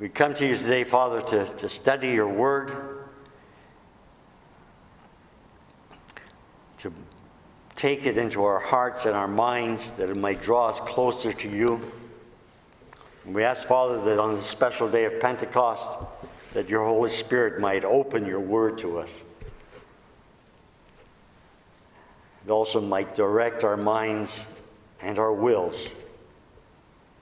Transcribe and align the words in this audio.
We 0.00 0.08
come 0.08 0.32
to 0.34 0.46
you 0.46 0.56
today, 0.56 0.84
Father, 0.84 1.20
to, 1.22 1.52
to 1.56 1.68
study 1.68 2.10
your 2.10 2.28
word, 2.28 2.72
to 6.78 6.92
take 7.74 8.06
it 8.06 8.16
into 8.16 8.44
our 8.44 8.60
hearts 8.60 9.06
and 9.06 9.16
our 9.16 9.26
minds 9.26 9.90
that 9.96 10.08
it 10.08 10.16
might 10.16 10.40
draw 10.40 10.68
us 10.68 10.78
closer 10.78 11.32
to 11.32 11.48
you. 11.48 11.80
And 13.24 13.34
we 13.34 13.42
ask, 13.42 13.66
Father, 13.66 14.00
that 14.04 14.20
on 14.20 14.36
this 14.36 14.46
special 14.46 14.88
day 14.88 15.04
of 15.04 15.18
Pentecost, 15.18 15.98
that 16.54 16.68
your 16.68 16.84
Holy 16.84 17.10
Spirit 17.10 17.60
might 17.60 17.84
open 17.84 18.24
your 18.24 18.40
word 18.40 18.78
to 18.78 19.00
us. 19.00 19.10
It 22.46 22.50
also 22.50 22.80
might 22.80 23.16
direct 23.16 23.64
our 23.64 23.76
minds 23.76 24.30
and 25.02 25.18
our 25.18 25.32
wills 25.32 25.88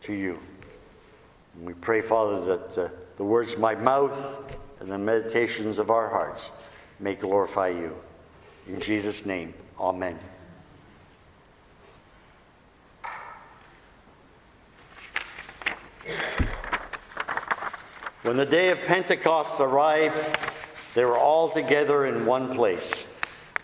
to 0.02 0.12
you. 0.12 0.38
And 1.56 1.66
we 1.66 1.72
pray, 1.74 2.00
Father, 2.00 2.44
that 2.44 2.78
uh, 2.78 2.88
the 3.16 3.24
words 3.24 3.54
of 3.54 3.60
my 3.60 3.74
mouth 3.74 4.56
and 4.80 4.90
the 4.90 4.98
meditations 4.98 5.78
of 5.78 5.90
our 5.90 6.08
hearts 6.08 6.50
may 7.00 7.14
glorify 7.14 7.68
you. 7.68 7.94
In 8.66 8.80
Jesus' 8.80 9.24
name, 9.24 9.54
amen. 9.80 10.18
When 18.22 18.36
the 18.36 18.44
day 18.44 18.70
of 18.70 18.80
Pentecost 18.80 19.60
arrived, 19.60 20.16
they 20.94 21.04
were 21.04 21.16
all 21.16 21.48
together 21.48 22.06
in 22.06 22.26
one 22.26 22.56
place. 22.56 23.04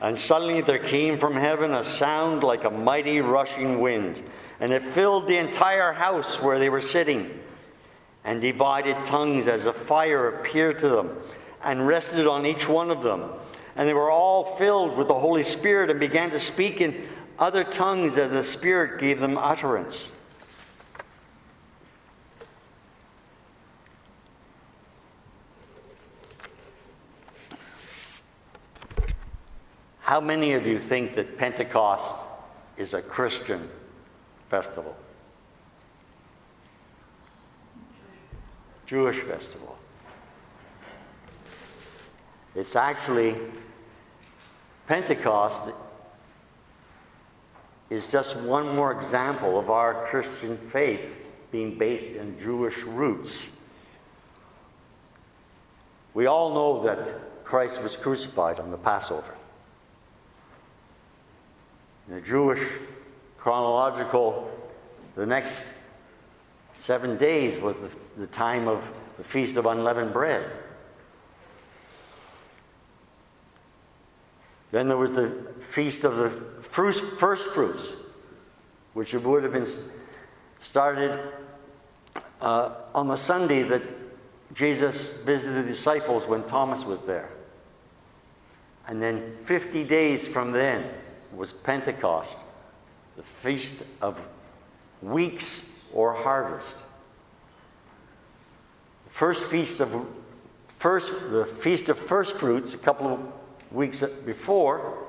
And 0.00 0.18
suddenly 0.18 0.60
there 0.60 0.78
came 0.78 1.18
from 1.18 1.34
heaven 1.34 1.72
a 1.72 1.84
sound 1.84 2.42
like 2.42 2.64
a 2.64 2.70
mighty 2.70 3.20
rushing 3.20 3.80
wind, 3.80 4.22
and 4.60 4.72
it 4.72 4.84
filled 4.94 5.26
the 5.26 5.36
entire 5.36 5.92
house 5.92 6.40
where 6.40 6.58
they 6.58 6.68
were 6.68 6.80
sitting 6.80 7.40
and 8.24 8.40
divided 8.40 9.04
tongues 9.04 9.46
as 9.46 9.66
a 9.66 9.72
fire 9.72 10.28
appeared 10.28 10.78
to 10.78 10.88
them 10.88 11.10
and 11.62 11.86
rested 11.86 12.26
on 12.26 12.46
each 12.46 12.68
one 12.68 12.90
of 12.90 13.02
them. 13.02 13.24
And 13.74 13.88
they 13.88 13.94
were 13.94 14.10
all 14.10 14.56
filled 14.56 14.96
with 14.96 15.08
the 15.08 15.18
Holy 15.18 15.42
Spirit 15.42 15.90
and 15.90 15.98
began 15.98 16.30
to 16.30 16.38
speak 16.38 16.80
in 16.80 17.08
other 17.38 17.64
tongues 17.64 18.16
as 18.16 18.30
the 18.30 18.44
Spirit 18.44 19.00
gave 19.00 19.18
them 19.18 19.38
utterance. 19.38 20.08
How 30.00 30.20
many 30.20 30.52
of 30.52 30.66
you 30.66 30.78
think 30.78 31.14
that 31.14 31.38
Pentecost 31.38 32.22
is 32.76 32.92
a 32.92 33.00
Christian 33.00 33.70
festival? 34.50 34.94
Jewish 38.92 39.20
festival. 39.20 39.74
It's 42.54 42.76
actually, 42.76 43.34
Pentecost 44.86 45.72
is 47.88 48.12
just 48.12 48.36
one 48.36 48.76
more 48.76 48.92
example 48.92 49.58
of 49.58 49.70
our 49.70 50.04
Christian 50.08 50.58
faith 50.58 51.00
being 51.50 51.78
based 51.78 52.16
in 52.16 52.38
Jewish 52.38 52.76
roots. 52.82 53.48
We 56.12 56.26
all 56.26 56.52
know 56.52 56.82
that 56.84 57.44
Christ 57.44 57.82
was 57.82 57.96
crucified 57.96 58.60
on 58.60 58.70
the 58.70 58.76
Passover. 58.76 59.34
In 62.08 62.16
the 62.16 62.20
Jewish 62.20 62.60
chronological, 63.38 64.50
the 65.16 65.24
next 65.24 65.72
seven 66.76 67.16
days 67.16 67.58
was 67.58 67.74
the 67.78 67.88
the 68.16 68.26
time 68.26 68.68
of 68.68 68.84
the 69.16 69.24
Feast 69.24 69.56
of 69.56 69.66
Unleavened 69.66 70.12
Bread. 70.12 70.50
Then 74.70 74.88
there 74.88 74.96
was 74.96 75.12
the 75.12 75.30
Feast 75.70 76.04
of 76.04 76.16
the 76.16 76.30
First, 76.62 77.04
Fruits, 77.04 77.88
which 78.94 79.12
would 79.12 79.42
have 79.42 79.52
been 79.52 79.68
started 80.62 81.20
uh, 82.40 82.70
on 82.94 83.08
the 83.08 83.16
Sunday 83.16 83.62
that 83.64 83.82
Jesus 84.54 85.18
visited 85.18 85.64
the 85.66 85.70
disciples 85.70 86.26
when 86.26 86.44
Thomas 86.44 86.84
was 86.84 87.02
there. 87.02 87.30
And 88.88 89.00
then 89.00 89.36
50 89.44 89.84
days 89.84 90.26
from 90.26 90.52
then 90.52 90.90
was 91.34 91.52
Pentecost, 91.52 92.38
the 93.16 93.22
Feast 93.22 93.82
of 94.00 94.18
Weeks 95.02 95.70
or 95.92 96.14
Harvest 96.14 96.76
first 99.12 99.44
feast 99.44 99.80
of 99.80 100.06
first 100.78 101.08
the 101.30 101.46
feast 101.60 101.88
of 101.88 101.96
first 101.96 102.34
fruits 102.34 102.74
a 102.74 102.78
couple 102.78 103.06
of 103.06 103.20
weeks 103.70 104.02
before 104.26 105.06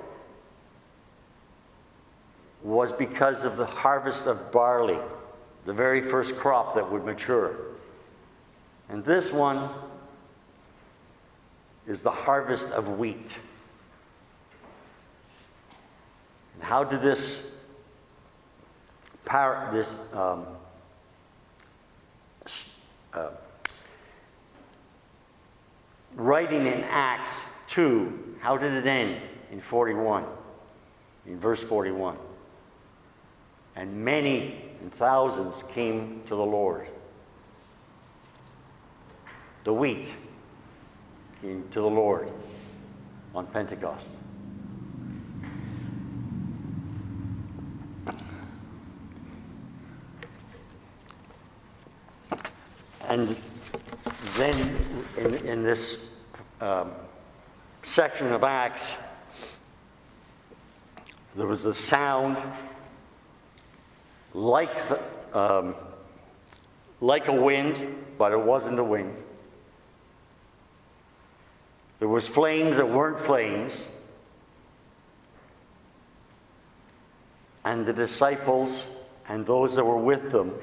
was 2.62 2.92
because 2.92 3.44
of 3.44 3.58
the 3.58 3.66
harvest 3.66 4.28
of 4.28 4.52
barley 4.52 5.00
the 5.66 5.74
very 5.74 6.02
first 6.02 6.36
crop 6.36 6.76
that 6.76 6.92
would 6.92 7.06
mature. 7.06 7.56
And 8.90 9.04
this 9.06 9.32
one 9.32 9.70
is 11.88 12.02
the 12.02 12.12
harvest 12.12 12.70
of 12.72 13.00
wheat. 13.00 13.36
And 16.56 16.64
how 16.64 16.84
did 16.84 17.02
this 17.02 17.52
power 19.26 19.70
this 19.72 19.90
um, 20.14 20.46
uh, 23.14 23.30
writing 26.16 26.66
in 26.68 26.84
Acts 26.84 27.32
2, 27.70 28.38
how 28.40 28.58
did 28.58 28.74
it 28.74 28.86
end? 28.86 29.22
In 29.52 29.62
41, 29.62 30.26
in 31.26 31.40
verse 31.40 31.62
41. 31.62 32.18
And 33.76 34.04
many 34.04 34.72
and 34.82 34.94
thousands 34.94 35.64
came 35.74 36.22
to 36.28 36.36
the 36.36 36.46
Lord. 36.46 36.88
The 39.64 39.74
wheat 39.74 40.10
came 41.42 41.64
to 41.72 41.82
the 41.82 41.88
Lord 41.88 42.30
on 43.34 43.48
Pentecost. 43.48 44.10
And 53.08 53.36
then 54.38 54.73
in, 55.24 55.36
in 55.48 55.64
this 55.64 56.06
um, 56.60 56.92
section 57.84 58.32
of 58.34 58.44
Acts, 58.44 58.96
there 61.36 61.48
was 61.48 61.66
a 61.66 61.74
sound 61.74 62.38
like, 64.34 64.90
the, 64.90 65.00
um, 65.38 65.76
like 67.00 67.28
a 67.28 67.34
wind, 67.34 68.04
but 68.18 68.32
it 68.32 68.40
wasn't 68.40 68.80
a 68.80 68.84
wind. 68.84 69.16
There 72.00 72.10
was 72.10 72.28
flames 72.28 72.76
that 72.76 72.90
weren't 72.90 73.20
flames. 73.20 73.72
And 77.64 77.86
the 77.86 77.94
disciples 77.94 78.84
and 79.30 79.46
those 79.46 79.76
that 79.76 79.86
were 79.86 79.98
with 79.98 80.32
them 80.32 80.54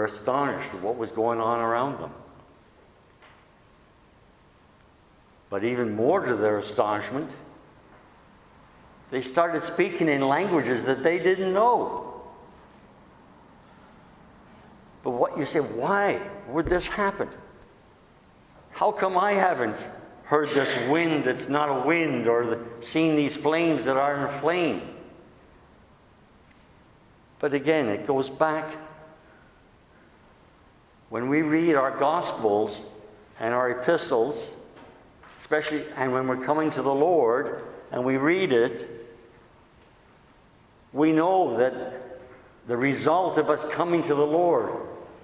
were 0.00 0.06
astonished 0.06 0.72
at 0.72 0.80
what 0.80 0.96
was 0.96 1.10
going 1.10 1.38
on 1.40 1.60
around 1.60 2.00
them. 2.00 2.10
But 5.50 5.62
even 5.62 5.94
more 5.94 6.24
to 6.24 6.36
their 6.36 6.58
astonishment, 6.58 7.30
they 9.10 9.20
started 9.20 9.62
speaking 9.62 10.08
in 10.08 10.26
languages 10.26 10.86
that 10.86 11.02
they 11.02 11.18
didn't 11.18 11.52
know. 11.52 12.22
But 15.02 15.10
what 15.10 15.36
you 15.36 15.44
say, 15.44 15.60
why 15.60 16.22
would 16.48 16.64
this 16.64 16.86
happen? 16.86 17.28
How 18.70 18.90
come 18.92 19.18
I 19.18 19.34
haven't 19.34 19.76
heard 20.24 20.48
this 20.50 20.88
wind 20.88 21.24
that's 21.24 21.50
not 21.50 21.68
a 21.68 21.86
wind 21.86 22.26
or 22.26 22.64
seen 22.80 23.16
these 23.16 23.36
flames 23.36 23.84
that 23.84 23.98
aren't 23.98 24.34
a 24.34 24.40
flame? 24.40 24.80
But 27.38 27.52
again, 27.52 27.88
it 27.88 28.06
goes 28.06 28.30
back 28.30 28.66
when 31.10 31.28
we 31.28 31.42
read 31.42 31.74
our 31.74 31.96
Gospels 31.98 32.76
and 33.38 33.52
our 33.52 33.70
epistles, 33.70 34.38
especially, 35.40 35.84
and 35.96 36.12
when 36.12 36.26
we're 36.26 36.44
coming 36.44 36.70
to 36.70 36.82
the 36.82 36.94
Lord 36.94 37.62
and 37.90 38.04
we 38.04 38.16
read 38.16 38.52
it, 38.52 39.08
we 40.92 41.12
know 41.12 41.56
that 41.58 42.20
the 42.66 42.76
result 42.76 43.38
of 43.38 43.50
us 43.50 43.68
coming 43.72 44.02
to 44.04 44.14
the 44.14 44.26
Lord 44.26 44.72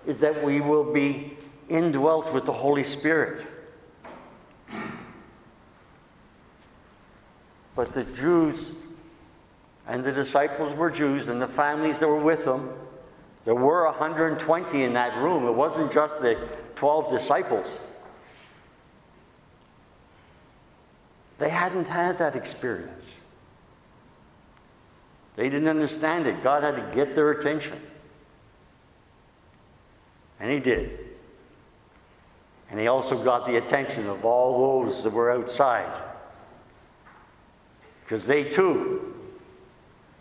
is 0.06 0.18
that 0.18 0.44
we 0.44 0.60
will 0.60 0.92
be 0.92 1.36
indwelt 1.68 2.32
with 2.32 2.46
the 2.46 2.52
Holy 2.52 2.84
Spirit. 2.84 3.46
But 7.76 7.92
the 7.92 8.04
Jews 8.04 8.72
and 9.86 10.02
the 10.02 10.12
disciples 10.12 10.76
were 10.76 10.90
Jews, 10.90 11.28
and 11.28 11.40
the 11.40 11.46
families 11.46 12.00
that 12.00 12.08
were 12.08 12.16
with 12.16 12.44
them 12.44 12.70
There 13.46 13.54
were 13.54 13.84
120 13.86 14.82
in 14.82 14.92
that 14.94 15.16
room. 15.22 15.46
It 15.46 15.52
wasn't 15.52 15.92
just 15.92 16.18
the 16.18 16.36
12 16.74 17.10
disciples. 17.12 17.68
They 21.38 21.48
hadn't 21.48 21.86
had 21.86 22.18
that 22.18 22.34
experience. 22.34 23.04
They 25.36 25.48
didn't 25.48 25.68
understand 25.68 26.26
it. 26.26 26.42
God 26.42 26.64
had 26.64 26.74
to 26.74 26.96
get 26.96 27.14
their 27.14 27.30
attention. 27.30 27.78
And 30.40 30.50
He 30.50 30.58
did. 30.58 30.98
And 32.68 32.80
He 32.80 32.88
also 32.88 33.22
got 33.22 33.46
the 33.46 33.58
attention 33.58 34.08
of 34.08 34.24
all 34.24 34.84
those 34.84 35.04
that 35.04 35.12
were 35.12 35.30
outside. 35.30 36.02
Because 38.02 38.26
they 38.26 38.50
too 38.50 39.14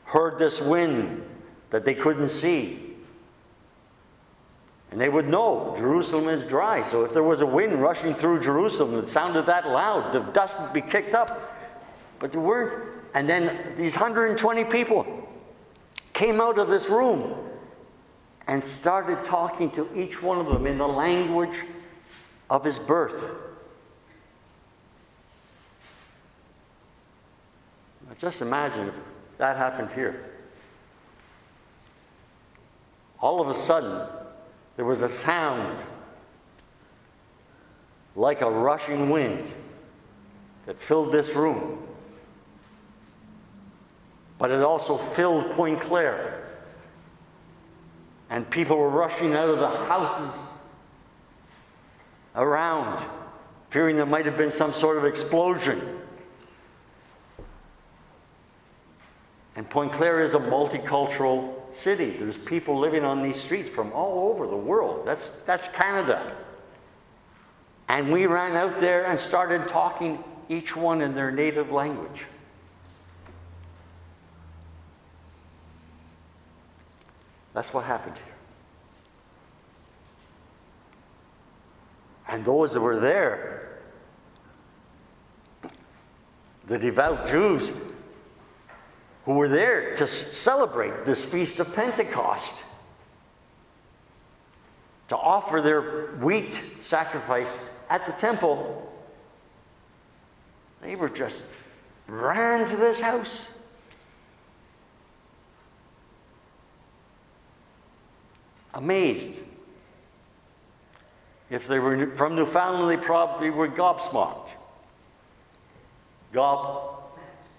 heard 0.03 0.37
this 0.37 0.61
wind 0.61 1.23
that 1.71 1.85
they 1.85 1.95
couldn't 1.95 2.29
see. 2.29 2.84
And 4.95 5.01
they 5.01 5.09
would 5.09 5.27
know 5.27 5.75
Jerusalem 5.77 6.29
is 6.29 6.45
dry. 6.45 6.81
So 6.81 7.03
if 7.03 7.11
there 7.11 7.21
was 7.21 7.41
a 7.41 7.45
wind 7.45 7.81
rushing 7.81 8.13
through 8.13 8.39
Jerusalem 8.39 8.95
that 8.95 9.09
sounded 9.09 9.45
that 9.47 9.67
loud, 9.67 10.13
the 10.13 10.21
dust 10.31 10.57
would 10.61 10.71
be 10.71 10.79
kicked 10.79 11.13
up. 11.13 11.53
But 12.17 12.31
there 12.31 12.39
weren't. 12.39 12.81
And 13.13 13.27
then 13.27 13.73
these 13.75 13.95
120 13.95 14.63
people 14.63 15.05
came 16.13 16.39
out 16.39 16.57
of 16.57 16.69
this 16.69 16.87
room 16.87 17.35
and 18.47 18.63
started 18.63 19.21
talking 19.21 19.69
to 19.71 19.93
each 19.99 20.23
one 20.23 20.39
of 20.39 20.45
them 20.45 20.65
in 20.65 20.77
the 20.77 20.87
language 20.87 21.57
of 22.49 22.63
his 22.63 22.79
birth. 22.79 23.21
Now 28.07 28.15
just 28.17 28.39
imagine 28.39 28.87
if 28.87 28.95
that 29.39 29.57
happened 29.57 29.89
here. 29.93 30.23
All 33.19 33.41
of 33.41 33.49
a 33.49 33.59
sudden, 33.59 34.07
there 34.75 34.85
was 34.85 35.01
a 35.01 35.09
sound 35.09 35.77
like 38.15 38.41
a 38.41 38.49
rushing 38.49 39.09
wind 39.09 39.51
that 40.65 40.79
filled 40.79 41.13
this 41.13 41.29
room. 41.29 41.85
But 44.37 44.51
it 44.51 44.61
also 44.61 44.97
filled 44.97 45.51
Pointe-Claire. 45.51 46.41
And 48.29 48.49
people 48.49 48.77
were 48.77 48.89
rushing 48.89 49.33
out 49.33 49.49
of 49.49 49.59
the 49.59 49.69
houses 49.69 50.35
around, 52.35 53.05
fearing 53.69 53.95
there 53.95 54.05
might 54.05 54.25
have 54.25 54.37
been 54.37 54.51
some 54.51 54.73
sort 54.73 54.97
of 54.97 55.05
explosion. 55.05 55.99
And 59.55 59.69
Pointe-Claire 59.69 60.23
is 60.23 60.33
a 60.33 60.39
multicultural 60.39 61.53
city. 61.81 62.11
There's 62.11 62.37
people 62.37 62.79
living 62.79 63.03
on 63.03 63.23
these 63.23 63.41
streets 63.41 63.69
from 63.69 63.91
all 63.93 64.29
over 64.29 64.47
the 64.47 64.55
world. 64.55 65.05
That's, 65.05 65.29
that's 65.45 65.67
Canada. 65.69 66.35
And 67.87 68.11
we 68.11 68.25
ran 68.25 68.55
out 68.55 68.81
there 68.81 69.05
and 69.05 69.19
started 69.19 69.67
talking 69.67 70.23
each 70.49 70.75
one 70.75 71.01
in 71.01 71.15
their 71.15 71.31
native 71.31 71.71
language. 71.71 72.25
That's 77.53 77.73
what 77.73 77.85
happened 77.85 78.15
here. 78.17 78.35
And 82.27 82.43
those 82.43 82.73
that 82.73 82.81
were 82.81 82.99
there, 82.99 83.79
the 86.67 86.77
devout 86.77 87.27
Jews, 87.27 87.71
who 89.25 89.33
were 89.33 89.49
there 89.49 89.95
to 89.95 90.07
celebrate 90.07 91.03
this 91.05 91.25
feast 91.25 91.59
of 91.59 91.73
Pentecost, 91.73 92.59
to 95.07 95.17
offer 95.17 95.61
their 95.61 96.15
wheat 96.17 96.57
sacrifice 96.81 97.69
at 97.89 98.05
the 98.05 98.11
temple, 98.13 98.91
they 100.81 100.95
were 100.95 101.09
just 101.09 101.43
ran 102.07 102.69
to 102.69 102.77
this 102.77 102.99
house. 102.99 103.41
Amazed. 108.75 109.39
If 111.49 111.67
they 111.67 111.79
were 111.79 112.13
from 112.15 112.35
Newfoundland, 112.35 112.99
they 112.99 113.03
probably 113.03 113.49
were 113.49 113.69
gobsmacked. 113.69 114.49
Gob, 116.31 117.01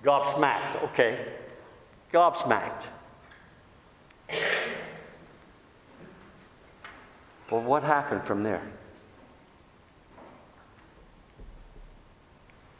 gobsmacked, 0.04 0.82
okay 0.90 1.26
gobsmacked. 2.12 2.84
But 7.48 7.62
what 7.62 7.82
happened 7.82 8.24
from 8.24 8.42
there? 8.42 8.62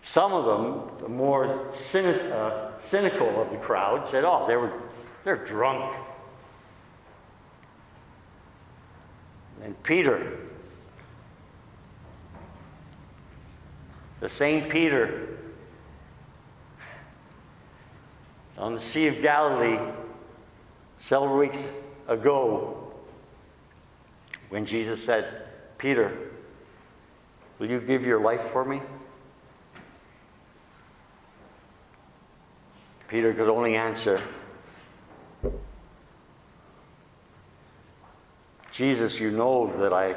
Some 0.02 0.32
of 0.32 0.44
them, 0.44 0.99
the 0.99 1.08
more 1.08 1.69
uh, 1.69 2.70
cynical 2.81 3.43
of 3.43 3.50
the 3.50 3.58
crowd, 3.58 4.08
said, 4.08 4.25
"Oh, 4.25 4.46
they 4.49 4.56
were, 4.56 4.73
they're 5.25 5.44
drunk." 5.44 5.94
And 9.62 9.81
Peter, 9.82 10.38
the 14.20 14.29
same 14.29 14.70
Peter 14.70 15.35
on 18.58 18.75
the 18.75 18.81
Sea 18.81 19.08
of 19.08 19.20
Galilee 19.20 19.79
several 21.00 21.37
weeks 21.37 21.62
ago 22.08 22.93
when 24.49 24.64
Jesus 24.64 25.05
said, 25.05 25.49
Peter, 25.79 26.17
will 27.58 27.69
you 27.69 27.81
give 27.81 28.05
your 28.05 28.20
life 28.20 28.43
for 28.53 28.64
me? 28.64 28.81
Peter 33.08 33.32
could 33.35 33.49
only 33.49 33.76
answer, 33.76 34.20
Jesus, 38.73 39.20
you 39.20 39.31
know 39.31 39.73
that 39.79 39.93
I 39.93 40.17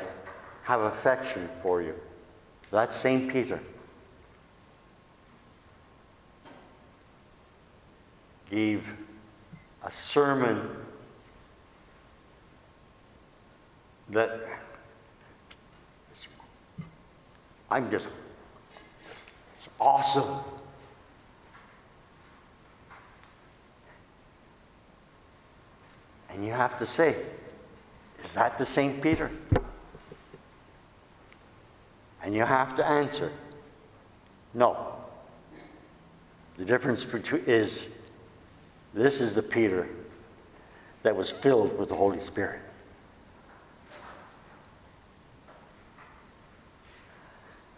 have 0.64 0.82
affection 0.82 1.50
for 1.62 1.82
you. 1.82 1.94
That's 2.72 2.96
St. 2.96 3.32
Peter. 3.32 3.60
Gave 8.50 8.84
a 9.84 9.92
sermon 9.92 10.70
that 14.10 14.42
I'm 17.70 17.92
just, 17.92 18.08
it's 19.56 19.70
awesome. 19.80 20.40
And 26.32 26.46
you 26.46 26.52
have 26.52 26.80
to 26.80 26.86
say, 26.86 27.16
is 28.24 28.34
that 28.34 28.58
the 28.58 28.66
St. 28.66 29.02
Peter? 29.02 29.30
And 32.24 32.34
you 32.34 32.44
have 32.44 32.76
to 32.76 32.86
answer, 32.86 33.32
no. 34.54 34.96
The 36.58 36.66
difference 36.66 37.04
between 37.04 37.44
is 37.46 37.88
this 38.94 39.22
is 39.22 39.36
the 39.36 39.42
Peter 39.42 39.88
that 41.04 41.16
was 41.16 41.30
filled 41.30 41.78
with 41.78 41.90
the 41.90 41.96
Holy 41.96 42.20
Spirit. 42.20 42.62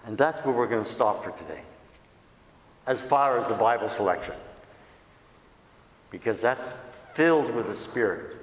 And 0.05 0.17
that's 0.17 0.43
where 0.45 0.55
we're 0.55 0.67
going 0.67 0.83
to 0.83 0.91
stop 0.91 1.23
for 1.23 1.31
today, 1.31 1.61
as 2.87 2.99
far 2.99 3.39
as 3.39 3.47
the 3.47 3.53
Bible 3.53 3.89
selection. 3.89 4.35
Because 6.09 6.41
that's 6.41 6.73
filled 7.13 7.53
with 7.53 7.67
the 7.67 7.75
Spirit, 7.75 8.37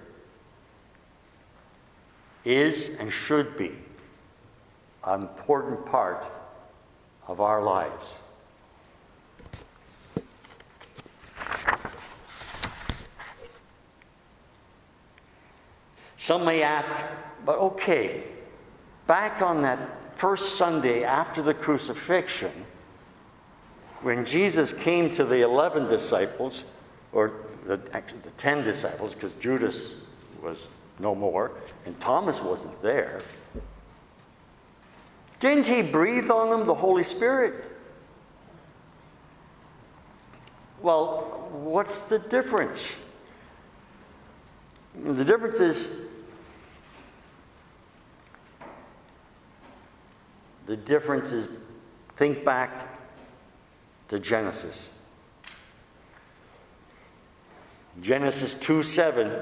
is 2.45 2.97
and 2.99 3.13
should 3.13 3.59
be 3.59 3.73
an 5.05 5.23
important 5.23 5.85
part 5.87 6.25
of 7.27 7.41
our 7.41 7.63
lives. 7.63 8.05
Some 16.29 16.45
may 16.45 16.63
ask, 16.63 16.95
but 17.47 17.57
okay, 17.57 18.25
back 19.07 19.41
on 19.41 19.63
that 19.63 20.19
first 20.19 20.59
Sunday 20.59 21.03
after 21.03 21.41
the 21.41 21.55
crucifixion, 21.55 22.53
when 24.03 24.27
Jesus 24.27 24.75
came 24.75 25.11
to 25.13 25.25
the 25.25 25.41
11 25.41 25.89
disciples, 25.89 26.65
or 27.13 27.33
the, 27.67 27.81
actually 27.95 28.19
the 28.25 28.31
10 28.33 28.63
disciples, 28.63 29.15
because 29.15 29.33
Judas 29.37 29.95
was 30.43 30.67
no 30.99 31.15
more 31.15 31.53
and 31.87 31.99
Thomas 31.99 32.39
wasn't 32.43 32.83
there, 32.83 33.23
didn't 35.41 35.67
he 35.67 35.81
breathe 35.81 36.31
on 36.31 36.51
them 36.51 36.67
the 36.67 36.75
Holy 36.75 37.05
Spirit? 37.05 37.55
Well, 40.83 41.49
what's 41.53 42.03
the 42.03 42.19
difference? 42.19 42.85
The 44.95 45.25
difference 45.25 45.61
is 45.61 46.08
the 50.69 50.77
difference 50.77 51.33
is 51.33 51.49
think 52.17 52.45
back 52.45 53.01
to 54.09 54.21
Genesis. 54.21 54.79
Genesis 58.01 58.55
2 58.55 58.83
7. 58.83 59.33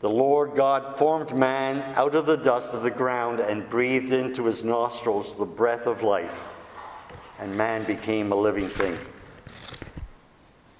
The 0.00 0.10
Lord 0.10 0.56
God 0.56 0.98
formed 0.98 1.34
man 1.34 1.94
out 1.94 2.16
of 2.16 2.26
the 2.26 2.36
dust 2.36 2.74
of 2.74 2.82
the 2.82 2.90
ground 2.90 3.38
and 3.38 3.70
breathed 3.70 4.12
into 4.12 4.46
his 4.46 4.64
nostrils 4.64 5.36
the 5.36 5.44
breath 5.44 5.86
of 5.86 6.02
life, 6.02 6.34
and 7.38 7.56
man 7.56 7.84
became 7.84 8.32
a 8.32 8.34
living 8.34 8.66
thing. 8.66 8.98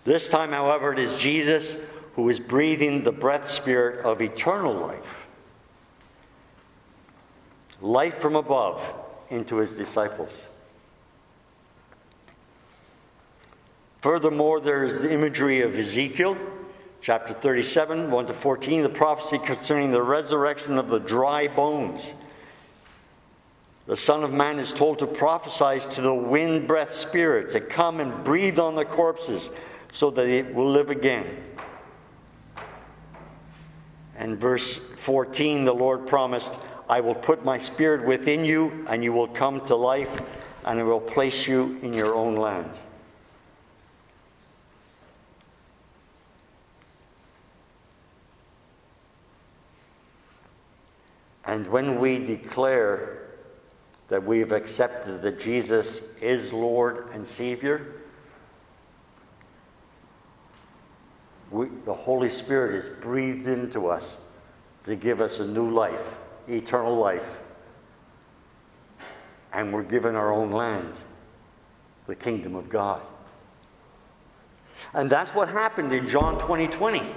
This 0.04 0.28
time, 0.28 0.50
however, 0.50 0.92
it 0.92 0.98
is 0.98 1.16
Jesus 1.16 1.76
who 2.16 2.28
is 2.28 2.40
breathing 2.40 3.04
the 3.04 3.12
breath 3.12 3.48
spirit 3.48 4.04
of 4.04 4.20
eternal 4.20 4.74
life, 4.74 5.21
life 7.82 8.18
from 8.20 8.36
above, 8.36 8.80
into 9.28 9.56
his 9.56 9.72
disciples. 9.72 10.30
Furthermore, 14.00 14.60
there 14.60 14.84
is 14.84 15.00
the 15.00 15.12
imagery 15.12 15.62
of 15.62 15.78
Ezekiel, 15.78 16.36
chapter 17.00 17.34
37, 17.34 18.10
1 18.10 18.26
to 18.26 18.34
14, 18.34 18.82
the 18.82 18.88
prophecy 18.88 19.38
concerning 19.38 19.90
the 19.90 20.02
resurrection 20.02 20.78
of 20.78 20.88
the 20.88 20.98
dry 20.98 21.48
bones. 21.48 22.12
The 23.86 23.96
Son 23.96 24.22
of 24.22 24.32
Man 24.32 24.60
is 24.60 24.72
told 24.72 25.00
to 25.00 25.06
prophesy 25.06 25.88
to 25.94 26.00
the 26.00 26.14
wind 26.14 26.68
breath 26.68 26.94
spirit 26.94 27.52
to 27.52 27.60
come 27.60 27.98
and 28.00 28.22
breathe 28.22 28.58
on 28.58 28.76
the 28.76 28.84
corpses 28.84 29.50
so 29.90 30.10
that 30.10 30.28
it 30.28 30.54
will 30.54 30.70
live 30.70 30.90
again. 30.90 31.26
And 34.16 34.38
verse 34.38 34.76
14, 34.76 35.64
the 35.64 35.74
Lord 35.74 36.06
promised, 36.06 36.52
I 36.92 37.00
will 37.00 37.14
put 37.14 37.42
my 37.42 37.56
spirit 37.56 38.06
within 38.06 38.44
you, 38.44 38.84
and 38.86 39.02
you 39.02 39.14
will 39.14 39.28
come 39.28 39.62
to 39.62 39.74
life, 39.74 40.36
and 40.66 40.78
I 40.78 40.82
will 40.82 41.00
place 41.00 41.46
you 41.46 41.78
in 41.80 41.94
your 41.94 42.14
own 42.14 42.36
land. 42.36 42.68
And 51.46 51.66
when 51.68 51.98
we 51.98 52.18
declare 52.18 53.22
that 54.08 54.22
we 54.22 54.40
have 54.40 54.52
accepted 54.52 55.22
that 55.22 55.40
Jesus 55.40 56.02
is 56.20 56.52
Lord 56.52 57.08
and 57.14 57.26
Savior, 57.26 58.02
we, 61.50 61.68
the 61.86 61.94
Holy 61.94 62.28
Spirit 62.28 62.84
is 62.84 62.90
breathed 63.00 63.48
into 63.48 63.88
us 63.88 64.18
to 64.84 64.94
give 64.94 65.22
us 65.22 65.38
a 65.38 65.46
new 65.46 65.70
life, 65.70 66.21
eternal 66.48 66.96
life. 66.96 67.26
And 69.52 69.72
we're 69.72 69.82
given 69.82 70.14
our 70.14 70.32
own 70.32 70.50
land, 70.50 70.94
the 72.06 72.14
kingdom 72.14 72.54
of 72.54 72.68
God. 72.68 73.02
And 74.94 75.10
that's 75.10 75.34
what 75.34 75.48
happened 75.48 75.92
in 75.92 76.06
John 76.08 76.38
20 76.38 76.68
20. 76.68 77.14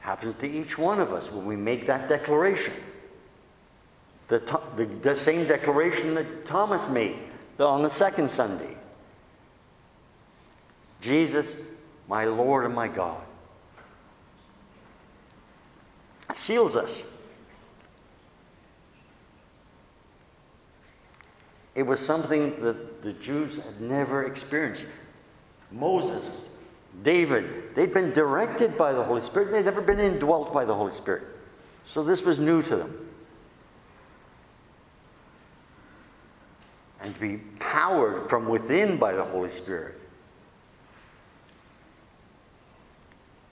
Happens 0.00 0.34
to 0.40 0.46
each 0.46 0.78
one 0.78 1.00
of 1.00 1.12
us 1.12 1.30
when 1.30 1.46
we 1.46 1.56
make 1.56 1.86
that 1.86 2.08
declaration. 2.08 2.72
The, 4.28 4.38
the, 4.76 4.86
the 4.86 5.16
same 5.16 5.46
declaration 5.46 6.14
that 6.14 6.46
Thomas 6.46 6.88
made 6.88 7.18
on 7.58 7.82
the 7.82 7.90
second 7.90 8.30
Sunday. 8.30 8.76
Jesus, 11.00 11.46
my 12.08 12.24
Lord 12.24 12.64
and 12.64 12.74
my 12.74 12.88
God. 12.88 13.20
Seals 16.36 16.76
us. 16.76 16.90
It 21.74 21.84
was 21.84 22.04
something 22.04 22.60
that 22.62 23.02
the 23.02 23.12
Jews 23.12 23.56
had 23.56 23.80
never 23.80 24.24
experienced. 24.24 24.86
Moses, 25.70 26.48
David, 27.02 27.74
they'd 27.74 27.94
been 27.94 28.12
directed 28.12 28.76
by 28.76 28.92
the 28.92 29.02
Holy 29.02 29.22
Spirit, 29.22 29.52
they'd 29.52 29.64
never 29.64 29.80
been 29.80 30.00
indwelt 30.00 30.52
by 30.52 30.64
the 30.64 30.74
Holy 30.74 30.92
Spirit. 30.92 31.22
So 31.86 32.02
this 32.02 32.22
was 32.22 32.40
new 32.40 32.62
to 32.62 32.76
them. 32.76 33.08
And 37.02 37.14
to 37.14 37.20
be 37.20 37.38
powered 37.58 38.28
from 38.28 38.48
within 38.48 38.98
by 38.98 39.12
the 39.12 39.24
Holy 39.24 39.50
Spirit. 39.50 39.98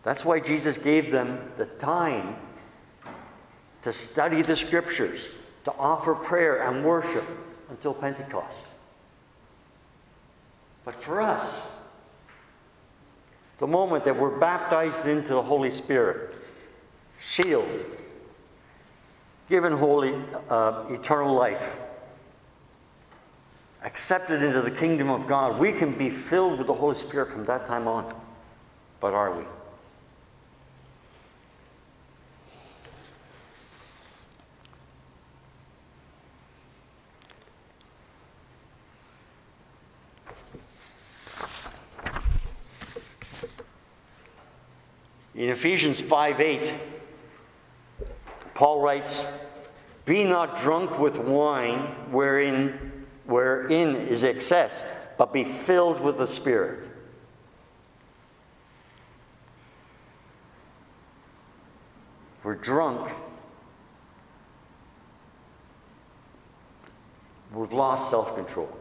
That's 0.02 0.24
why 0.24 0.40
Jesus 0.40 0.76
gave 0.76 1.10
them 1.10 1.52
the 1.56 1.66
time 1.66 2.36
to 3.84 3.92
study 3.92 4.42
the 4.42 4.56
scriptures, 4.56 5.20
to 5.64 5.72
offer 5.74 6.14
prayer 6.14 6.68
and 6.68 6.84
worship 6.84 7.24
until 7.70 7.94
Pentecost. 7.94 8.66
But 10.84 11.02
for 11.02 11.20
us, 11.20 11.68
the 13.58 13.66
moment 13.66 14.04
that 14.04 14.18
we're 14.18 14.38
baptized 14.38 15.06
into 15.06 15.28
the 15.28 15.42
Holy 15.42 15.70
Spirit, 15.70 16.34
sealed, 17.20 17.84
given 19.48 19.72
holy, 19.72 20.14
uh, 20.48 20.84
eternal 20.90 21.34
life, 21.34 21.62
accepted 23.82 24.42
into 24.42 24.62
the 24.62 24.70
kingdom 24.70 25.10
of 25.10 25.26
God, 25.26 25.58
we 25.58 25.72
can 25.72 25.96
be 25.96 26.10
filled 26.10 26.58
with 26.58 26.66
the 26.66 26.74
Holy 26.74 26.96
Spirit 26.96 27.32
from 27.32 27.44
that 27.46 27.66
time 27.66 27.86
on. 27.88 28.14
But 29.00 29.14
are 29.14 29.36
we? 29.36 29.44
In 45.38 45.50
Ephesians 45.50 46.00
5 46.00 46.40
8, 46.40 46.74
Paul 48.54 48.80
writes, 48.80 49.24
Be 50.04 50.24
not 50.24 50.60
drunk 50.60 50.98
with 50.98 51.16
wine 51.16 51.78
wherein, 52.10 53.06
wherein 53.24 53.94
is 53.94 54.24
excess, 54.24 54.84
but 55.16 55.32
be 55.32 55.44
filled 55.44 56.00
with 56.00 56.18
the 56.18 56.26
Spirit. 56.26 56.90
We're 62.42 62.56
drunk. 62.56 63.12
We've 67.54 67.72
lost 67.72 68.10
self 68.10 68.34
control. 68.34 68.76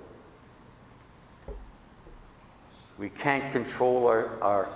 We 2.97 3.09
can't 3.09 3.51
control 3.51 4.07
our, 4.07 4.41
our 4.41 4.69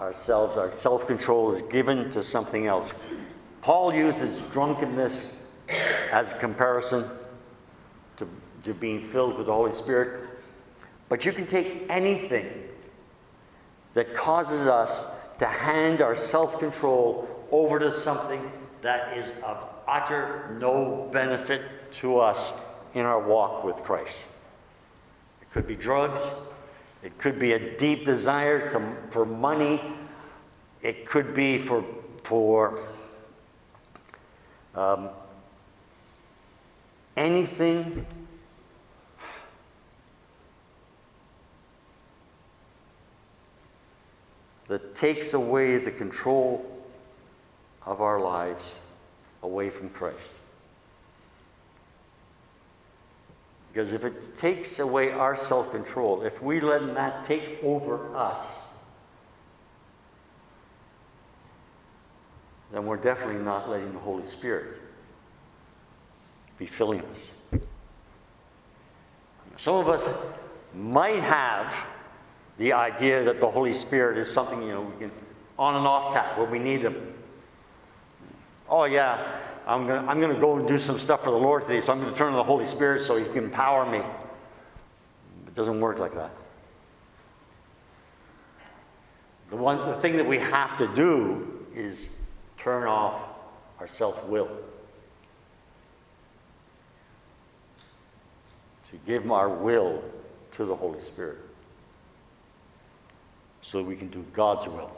ourselves, 0.00 0.56
our 0.56 0.76
self 0.78 1.06
control 1.06 1.52
is 1.52 1.62
given 1.62 2.10
to 2.12 2.22
something 2.22 2.66
else. 2.66 2.90
Paul 3.62 3.94
uses 3.94 4.40
drunkenness 4.52 5.32
as 6.12 6.30
a 6.32 6.38
comparison 6.38 7.08
to, 8.16 8.28
to 8.64 8.74
being 8.74 9.08
filled 9.10 9.36
with 9.36 9.46
the 9.46 9.52
Holy 9.52 9.74
Spirit. 9.74 10.28
But 11.08 11.24
you 11.24 11.32
can 11.32 11.46
take 11.46 11.86
anything 11.88 12.46
that 13.94 14.14
causes 14.14 14.66
us 14.66 15.06
to 15.38 15.46
hand 15.46 16.00
our 16.00 16.16
self 16.16 16.58
control 16.58 17.28
over 17.50 17.78
to 17.78 17.92
something 17.92 18.50
that 18.82 19.16
is 19.16 19.32
of 19.42 19.64
utter 19.86 20.56
no 20.60 21.08
benefit 21.12 21.62
to 21.90 22.18
us 22.18 22.52
in 22.94 23.04
our 23.04 23.20
walk 23.20 23.64
with 23.64 23.76
Christ. 23.76 24.14
It 25.40 25.50
could 25.52 25.66
be 25.66 25.76
drugs, 25.76 26.20
it 27.02 27.16
could 27.18 27.38
be 27.38 27.52
a 27.52 27.78
deep 27.78 28.04
desire 28.04 28.70
to, 28.70 28.96
for 29.10 29.24
money. 29.24 29.80
It 30.82 31.06
could 31.06 31.34
be 31.34 31.58
for, 31.58 31.84
for 32.24 32.88
um, 34.74 35.10
anything 37.16 38.06
that 44.68 44.96
takes 44.96 45.32
away 45.32 45.78
the 45.78 45.90
control 45.90 46.64
of 47.86 48.00
our 48.00 48.20
lives 48.20 48.64
away 49.42 49.70
from 49.70 49.88
Christ. 49.90 50.37
Because 53.72 53.92
if 53.92 54.04
it 54.04 54.38
takes 54.38 54.78
away 54.78 55.10
our 55.10 55.36
self 55.36 55.70
control, 55.70 56.22
if 56.22 56.42
we 56.42 56.60
let 56.60 56.94
that 56.94 57.26
take 57.26 57.62
over 57.62 58.14
us, 58.16 58.46
then 62.72 62.86
we're 62.86 62.96
definitely 62.96 63.42
not 63.42 63.68
letting 63.68 63.92
the 63.92 63.98
Holy 63.98 64.26
Spirit 64.28 64.80
be 66.58 66.66
filling 66.66 67.02
us. 67.02 67.60
Some 69.58 69.74
of 69.74 69.88
us 69.88 70.06
might 70.74 71.22
have 71.22 71.74
the 72.58 72.72
idea 72.72 73.24
that 73.24 73.40
the 73.40 73.50
Holy 73.50 73.72
Spirit 73.72 74.18
is 74.18 74.30
something, 74.30 74.62
you 74.62 74.68
know, 74.68 74.82
we 74.82 74.98
can 74.98 75.10
on 75.58 75.74
and 75.74 75.86
off 75.86 76.14
tap 76.14 76.38
when 76.38 76.50
we 76.50 76.58
need 76.58 76.82
Him. 76.82 77.14
Oh 78.68 78.84
yeah, 78.84 79.40
I'm 79.66 79.86
going 79.86 80.02
to 80.02 80.10
I'm 80.10 80.20
to 80.20 80.40
go 80.40 80.56
and 80.56 80.66
do 80.66 80.78
some 80.78 80.98
stuff 80.98 81.24
for 81.24 81.30
the 81.30 81.36
Lord 81.36 81.66
today, 81.66 81.80
so 81.80 81.92
I'm 81.92 82.00
going 82.00 82.12
to 82.12 82.18
turn 82.18 82.32
to 82.32 82.36
the 82.36 82.44
Holy 82.44 82.66
Spirit 82.66 83.06
so 83.06 83.16
He 83.16 83.24
can 83.24 83.44
empower 83.44 83.84
me. 83.90 83.98
It 83.98 85.54
doesn't 85.54 85.80
work 85.80 85.98
like 85.98 86.14
that. 86.14 86.30
The, 89.50 89.56
one, 89.56 89.78
the 89.88 89.96
thing 90.00 90.16
that 90.16 90.26
we 90.26 90.38
have 90.38 90.76
to 90.78 90.86
do 90.94 91.64
is 91.74 92.04
turn 92.58 92.86
off 92.86 93.14
our 93.80 93.88
self 93.88 94.24
will. 94.24 94.48
To 98.90 98.96
give 99.06 99.30
our 99.30 99.48
will 99.48 100.02
to 100.56 100.64
the 100.64 100.74
Holy 100.74 101.00
Spirit 101.00 101.38
so 103.62 103.78
that 103.78 103.84
we 103.84 103.96
can 103.96 104.08
do 104.08 104.24
God's 104.32 104.66
will. 104.66 104.90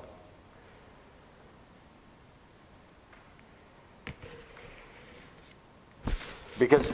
Because, 6.60 6.92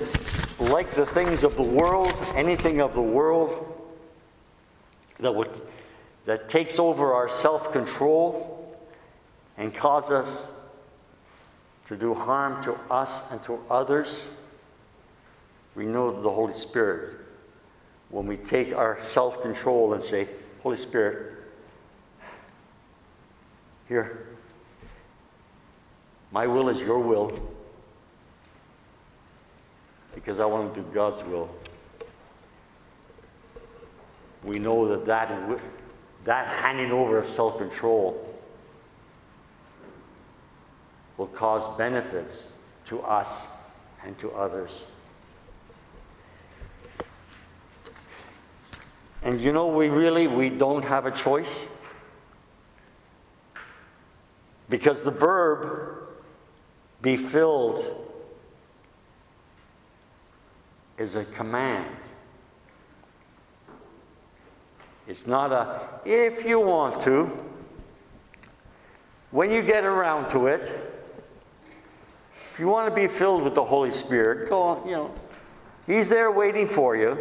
like 0.60 0.92
the 0.92 1.04
things 1.04 1.42
of 1.42 1.56
the 1.56 1.62
world, 1.62 2.14
anything 2.36 2.80
of 2.80 2.94
the 2.94 3.02
world 3.02 3.82
that, 5.18 5.34
would, 5.34 5.60
that 6.24 6.48
takes 6.48 6.78
over 6.78 7.12
our 7.12 7.28
self 7.28 7.72
control 7.72 8.78
and 9.58 9.74
cause 9.74 10.08
us 10.08 10.46
to 11.88 11.96
do 11.96 12.14
harm 12.14 12.62
to 12.62 12.74
us 12.92 13.28
and 13.32 13.42
to 13.42 13.58
others, 13.68 14.22
we 15.74 15.84
know 15.84 16.22
the 16.22 16.30
Holy 16.30 16.54
Spirit. 16.54 17.16
When 18.10 18.28
we 18.28 18.36
take 18.36 18.72
our 18.72 19.00
self 19.10 19.42
control 19.42 19.94
and 19.94 20.02
say, 20.02 20.28
Holy 20.62 20.76
Spirit, 20.76 21.32
here, 23.88 24.28
my 26.30 26.46
will 26.46 26.68
is 26.68 26.78
your 26.78 27.00
will 27.00 27.55
because 30.26 30.40
I 30.40 30.44
want 30.44 30.74
to 30.74 30.80
do 30.80 30.88
God's 30.92 31.22
will. 31.22 31.48
We 34.42 34.58
know 34.58 34.88
that 34.88 35.06
that, 35.06 35.60
that 36.24 36.48
handing 36.48 36.90
over 36.90 37.18
of 37.18 37.30
self 37.30 37.58
control 37.58 38.34
will 41.16 41.28
cause 41.28 41.78
benefits 41.78 42.42
to 42.86 43.02
us 43.02 43.28
and 44.04 44.18
to 44.18 44.32
others. 44.32 44.72
And 49.22 49.40
you 49.40 49.52
know, 49.52 49.68
we 49.68 49.88
really 49.88 50.26
we 50.26 50.50
don't 50.50 50.84
have 50.84 51.06
a 51.06 51.12
choice. 51.12 51.66
Because 54.68 55.02
the 55.02 55.12
verb 55.12 56.08
be 57.00 57.16
filled 57.16 58.05
is 60.98 61.14
a 61.14 61.24
command. 61.24 61.94
It's 65.06 65.26
not 65.26 65.52
a 65.52 65.88
if 66.04 66.44
you 66.44 66.60
want 66.60 67.00
to. 67.02 67.30
When 69.30 69.50
you 69.50 69.62
get 69.62 69.84
around 69.84 70.30
to 70.30 70.46
it, 70.46 70.62
if 72.52 72.60
you 72.60 72.68
want 72.68 72.88
to 72.88 72.94
be 72.94 73.06
filled 73.06 73.42
with 73.42 73.54
the 73.54 73.64
Holy 73.64 73.90
Spirit, 73.90 74.48
go 74.48 74.62
on, 74.62 74.88
you 74.88 74.96
know. 74.96 75.14
He's 75.86 76.08
there 76.08 76.30
waiting 76.30 76.66
for 76.68 76.96
you. 76.96 77.18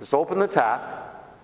Just 0.00 0.12
open 0.12 0.38
the 0.38 0.48
tap. 0.48 1.34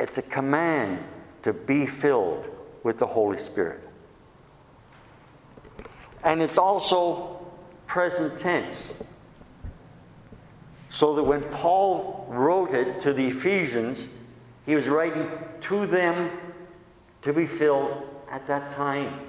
It's 0.00 0.18
a 0.18 0.22
command 0.22 1.02
to 1.42 1.52
be 1.52 1.86
filled 1.86 2.46
with 2.82 2.98
the 2.98 3.06
Holy 3.06 3.38
Spirit. 3.38 3.80
And 6.24 6.42
it's 6.42 6.58
also 6.58 7.33
present 7.94 8.40
tense. 8.40 8.92
So 10.90 11.14
that 11.14 11.22
when 11.22 11.42
Paul 11.42 12.26
wrote 12.28 12.74
it 12.74 12.98
to 13.02 13.12
the 13.12 13.28
Ephesians, 13.28 14.08
he 14.66 14.74
was 14.74 14.88
writing 14.88 15.30
to 15.68 15.86
them 15.86 16.32
to 17.22 17.32
be 17.32 17.46
filled 17.46 18.02
at 18.28 18.48
that 18.48 18.74
time. 18.74 19.20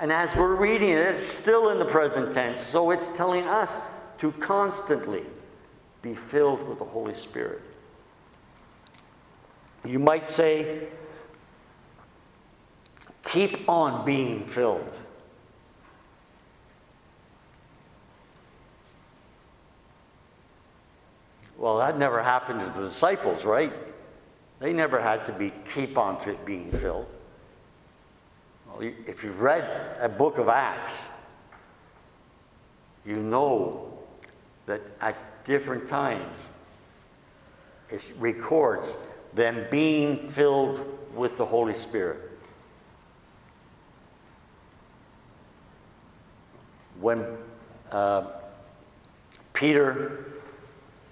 And 0.00 0.10
as 0.10 0.34
we're 0.34 0.56
reading 0.56 0.88
it, 0.88 0.98
it's 0.98 1.24
still 1.24 1.70
in 1.70 1.78
the 1.78 1.84
present 1.84 2.34
tense. 2.34 2.58
So 2.58 2.90
it's 2.90 3.16
telling 3.16 3.44
us 3.44 3.70
to 4.18 4.32
constantly 4.32 5.22
be 6.02 6.16
filled 6.16 6.68
with 6.68 6.80
the 6.80 6.84
Holy 6.84 7.14
Spirit. 7.14 7.60
You 9.84 10.00
might 10.00 10.28
say, 10.28 10.88
keep 13.24 13.68
on 13.68 14.04
being 14.04 14.44
filled. 14.48 14.92
Well, 21.62 21.78
that 21.78 21.96
never 21.96 22.20
happened 22.20 22.58
to 22.58 22.80
the 22.80 22.88
disciples, 22.88 23.44
right? 23.44 23.72
They 24.58 24.72
never 24.72 25.00
had 25.00 25.26
to 25.26 25.32
be 25.32 25.52
keep 25.72 25.96
on 25.96 26.18
being 26.44 26.72
filled. 26.72 27.06
Well, 28.66 28.80
if 28.80 29.22
you've 29.22 29.40
read 29.40 29.62
a 30.00 30.08
book 30.08 30.38
of 30.38 30.48
Acts, 30.48 30.94
you 33.06 33.14
know 33.14 33.96
that 34.66 34.80
at 35.00 35.16
different 35.44 35.88
times 35.88 36.36
it 37.90 38.10
records 38.18 38.92
them 39.32 39.64
being 39.70 40.30
filled 40.32 40.80
with 41.14 41.36
the 41.36 41.46
Holy 41.46 41.78
Spirit. 41.78 42.28
When 46.98 47.24
uh, 47.92 48.24
Peter 49.52 50.41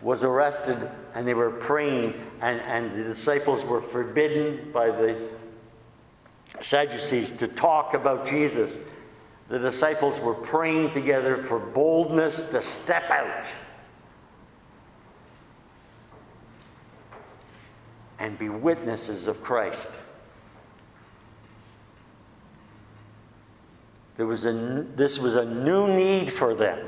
was 0.01 0.25
arrested 0.25 0.91
and 1.15 1.27
they 1.27 1.35
were 1.35 1.51
praying, 1.51 2.15
and, 2.41 2.61
and 2.61 2.99
the 2.99 3.05
disciples 3.05 3.65
were 3.65 3.83
forbidden 3.83 4.71
by 4.73 4.87
the 4.87 5.29
Sadducees 6.61 7.31
to 7.33 7.49
talk 7.49 7.95
about 7.95 8.27
Jesus. 8.27 8.77
The 9.49 9.59
disciples 9.59 10.19
were 10.21 10.35
praying 10.35 10.93
together 10.93 11.43
for 11.45 11.59
boldness 11.59 12.51
to 12.51 12.63
step 12.63 13.11
out 13.11 13.45
and 18.19 18.39
be 18.39 18.49
witnesses 18.49 19.27
of 19.27 19.43
Christ. 19.43 19.91
There 24.17 24.27
was 24.27 24.45
a, 24.45 24.87
this 24.95 25.19
was 25.19 25.35
a 25.35 25.45
new 25.45 25.89
need 25.89 26.33
for 26.33 26.55
them. 26.55 26.87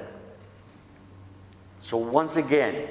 So, 1.81 1.97
once 1.97 2.37
again, 2.37 2.89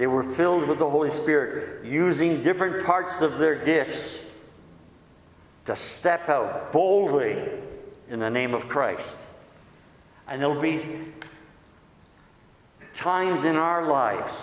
they 0.00 0.06
were 0.06 0.22
filled 0.22 0.66
with 0.66 0.78
the 0.78 0.88
Holy 0.88 1.10
Spirit, 1.10 1.84
using 1.84 2.42
different 2.42 2.86
parts 2.86 3.20
of 3.20 3.36
their 3.36 3.54
gifts 3.54 4.18
to 5.66 5.76
step 5.76 6.26
out 6.30 6.72
boldly 6.72 7.36
in 8.08 8.18
the 8.18 8.30
name 8.30 8.54
of 8.54 8.66
Christ. 8.66 9.18
And 10.26 10.40
there'll 10.40 10.58
be 10.58 10.82
times 12.94 13.44
in 13.44 13.56
our 13.56 13.88
lives 13.88 14.34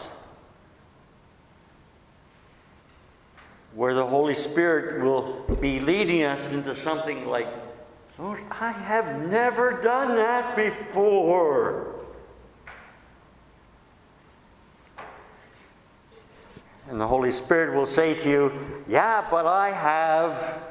where 3.73 3.95
the 3.95 4.05
Holy 4.05 4.35
Spirit 4.35 5.03
will 5.03 5.43
be 5.59 5.79
leading 5.79 6.21
us 6.21 6.53
into 6.53 6.75
something 6.75 7.25
like, 7.25 7.47
Lord, 8.19 8.41
I 8.51 8.71
have 8.73 9.27
never 9.27 9.81
done 9.81 10.17
that 10.17 10.55
before. 10.55 11.96
And 16.89 17.01
the 17.01 17.07
Holy 17.07 17.31
Spirit 17.31 17.75
will 17.75 17.85
say 17.85 18.13
to 18.13 18.29
you, 18.29 18.51
Yeah, 18.87 19.25
but 19.29 19.45
I 19.45 19.71
have. 19.71 20.63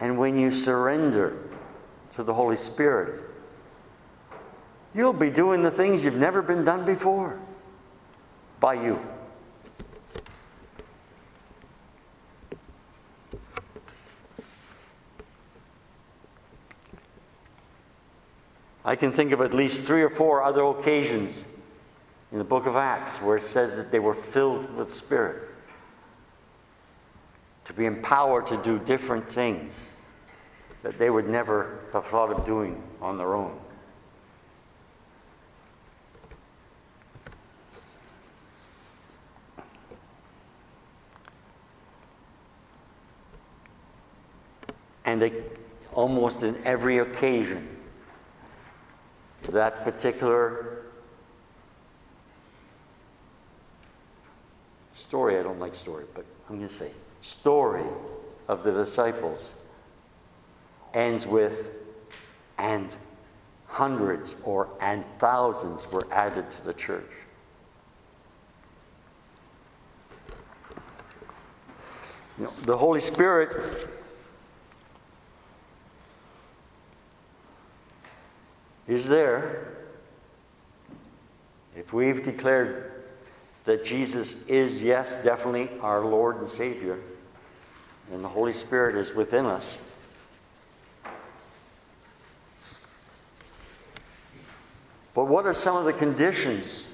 And 0.00 0.18
when 0.18 0.38
you 0.38 0.50
surrender 0.50 1.38
to 2.16 2.22
the 2.22 2.34
Holy 2.34 2.58
Spirit, 2.58 3.22
you'll 4.94 5.14
be 5.14 5.30
doing 5.30 5.62
the 5.62 5.70
things 5.70 6.04
you've 6.04 6.16
never 6.16 6.42
been 6.42 6.64
done 6.64 6.84
before 6.84 7.38
by 8.60 8.74
you. 8.74 9.00
I 18.94 18.96
can 18.96 19.10
think 19.10 19.32
of 19.32 19.40
at 19.40 19.52
least 19.52 19.82
three 19.82 20.02
or 20.02 20.08
four 20.08 20.44
other 20.44 20.62
occasions 20.62 21.42
in 22.30 22.38
the 22.38 22.44
book 22.44 22.66
of 22.66 22.76
Acts 22.76 23.16
where 23.16 23.36
it 23.36 23.42
says 23.42 23.74
that 23.74 23.90
they 23.90 23.98
were 23.98 24.14
filled 24.14 24.72
with 24.76 24.94
Spirit 24.94 25.48
to 27.64 27.72
be 27.72 27.86
empowered 27.86 28.46
to 28.46 28.56
do 28.58 28.78
different 28.78 29.28
things 29.32 29.76
that 30.84 30.96
they 30.96 31.10
would 31.10 31.28
never 31.28 31.80
have 31.92 32.06
thought 32.06 32.30
of 32.30 32.46
doing 32.46 32.80
on 33.00 33.18
their 33.18 33.34
own. 33.34 33.58
And 45.04 45.20
they, 45.20 45.32
almost 45.92 46.44
in 46.44 46.56
every 46.64 46.98
occasion, 46.98 47.73
that 49.52 49.84
particular 49.84 50.82
story, 54.96 55.38
I 55.38 55.42
don't 55.42 55.60
like 55.60 55.74
story, 55.74 56.04
but 56.14 56.24
I'm 56.48 56.56
going 56.58 56.68
to 56.68 56.74
say 56.74 56.90
story 57.22 57.84
of 58.48 58.64
the 58.64 58.72
disciples 58.72 59.50
ends 60.92 61.26
with, 61.26 61.68
and 62.58 62.88
hundreds 63.66 64.34
or 64.44 64.68
and 64.80 65.04
thousands 65.18 65.90
were 65.90 66.06
added 66.12 66.50
to 66.50 66.64
the 66.64 66.74
church. 66.74 67.10
You 72.38 72.44
know, 72.44 72.52
the 72.62 72.76
Holy 72.76 73.00
Spirit 73.00 73.88
is 78.86 79.06
there 79.06 79.74
if 81.76 81.92
we've 81.92 82.24
declared 82.24 82.92
that 83.64 83.84
Jesus 83.84 84.46
is, 84.46 84.82
yes, 84.82 85.10
definitely 85.24 85.70
our 85.80 86.04
Lord 86.04 86.40
and 86.40 86.50
Savior, 86.50 86.98
and 88.12 88.22
the 88.22 88.28
Holy 88.28 88.52
Spirit 88.52 88.96
is 88.96 89.14
within 89.14 89.46
us. 89.46 89.64
But 95.14 95.24
what 95.24 95.46
are 95.46 95.54
some 95.54 95.76
of 95.76 95.84
the 95.84 95.92
conditions 95.92 96.86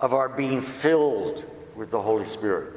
of 0.00 0.12
our 0.12 0.28
being 0.28 0.60
filled 0.60 1.44
with 1.76 1.90
the 1.90 2.00
Holy 2.00 2.26
Spirit? 2.26 2.74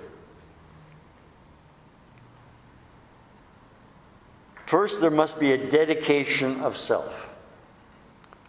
First, 4.67 4.99
there 4.99 5.11
must 5.11 5.39
be 5.39 5.51
a 5.51 5.69
dedication 5.69 6.59
of 6.61 6.77
self 6.77 7.24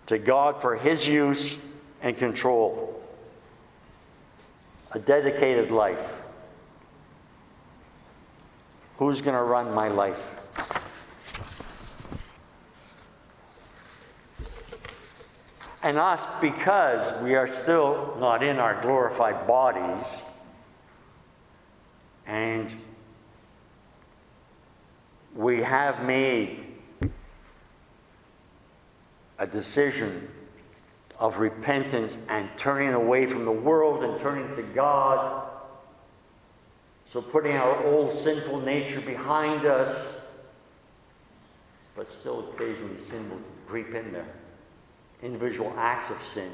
to 0.06 0.18
God 0.18 0.60
for 0.60 0.76
His 0.76 1.06
use 1.06 1.56
and 2.00 2.16
control. 2.16 3.02
A 4.92 4.98
dedicated 4.98 5.70
life. 5.70 5.98
Who's 8.98 9.20
going 9.20 9.36
to 9.36 9.42
run 9.42 9.74
my 9.74 9.88
life? 9.88 10.18
And 15.82 15.98
us, 15.98 16.22
because 16.40 17.22
we 17.22 17.34
are 17.36 17.46
still 17.46 18.16
not 18.18 18.42
in 18.42 18.56
our 18.56 18.80
glorified 18.82 19.46
bodies, 19.46 20.06
and 22.26 22.68
we 25.34 25.62
have 25.62 26.04
made 26.04 26.65
a 29.38 29.46
decision 29.46 30.28
of 31.18 31.38
repentance 31.38 32.16
and 32.28 32.48
turning 32.56 32.92
away 32.92 33.26
from 33.26 33.44
the 33.44 33.52
world 33.52 34.04
and 34.04 34.20
turning 34.20 34.54
to 34.56 34.62
God. 34.62 35.48
So, 37.12 37.22
putting 37.22 37.56
our 37.56 37.84
old 37.84 38.12
sinful 38.12 38.60
nature 38.60 39.00
behind 39.00 39.64
us, 39.64 40.16
but 41.94 42.12
still 42.12 42.50
occasionally 42.50 43.00
sin 43.08 43.30
will 43.30 43.40
creep 43.66 43.94
in 43.94 44.12
there. 44.12 44.28
Individual 45.22 45.72
acts 45.78 46.10
of 46.10 46.18
sin. 46.34 46.50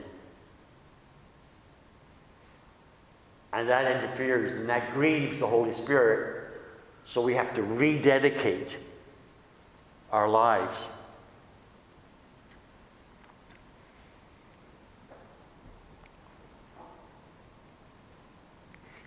And 3.52 3.68
that 3.68 3.90
interferes 3.90 4.54
and 4.54 4.68
that 4.68 4.94
grieves 4.94 5.38
the 5.38 5.46
Holy 5.46 5.74
Spirit. 5.74 6.42
So 7.04 7.20
we 7.20 7.34
have 7.34 7.52
to 7.54 7.62
rededicate 7.62 8.68
our 10.10 10.28
lives. 10.28 10.76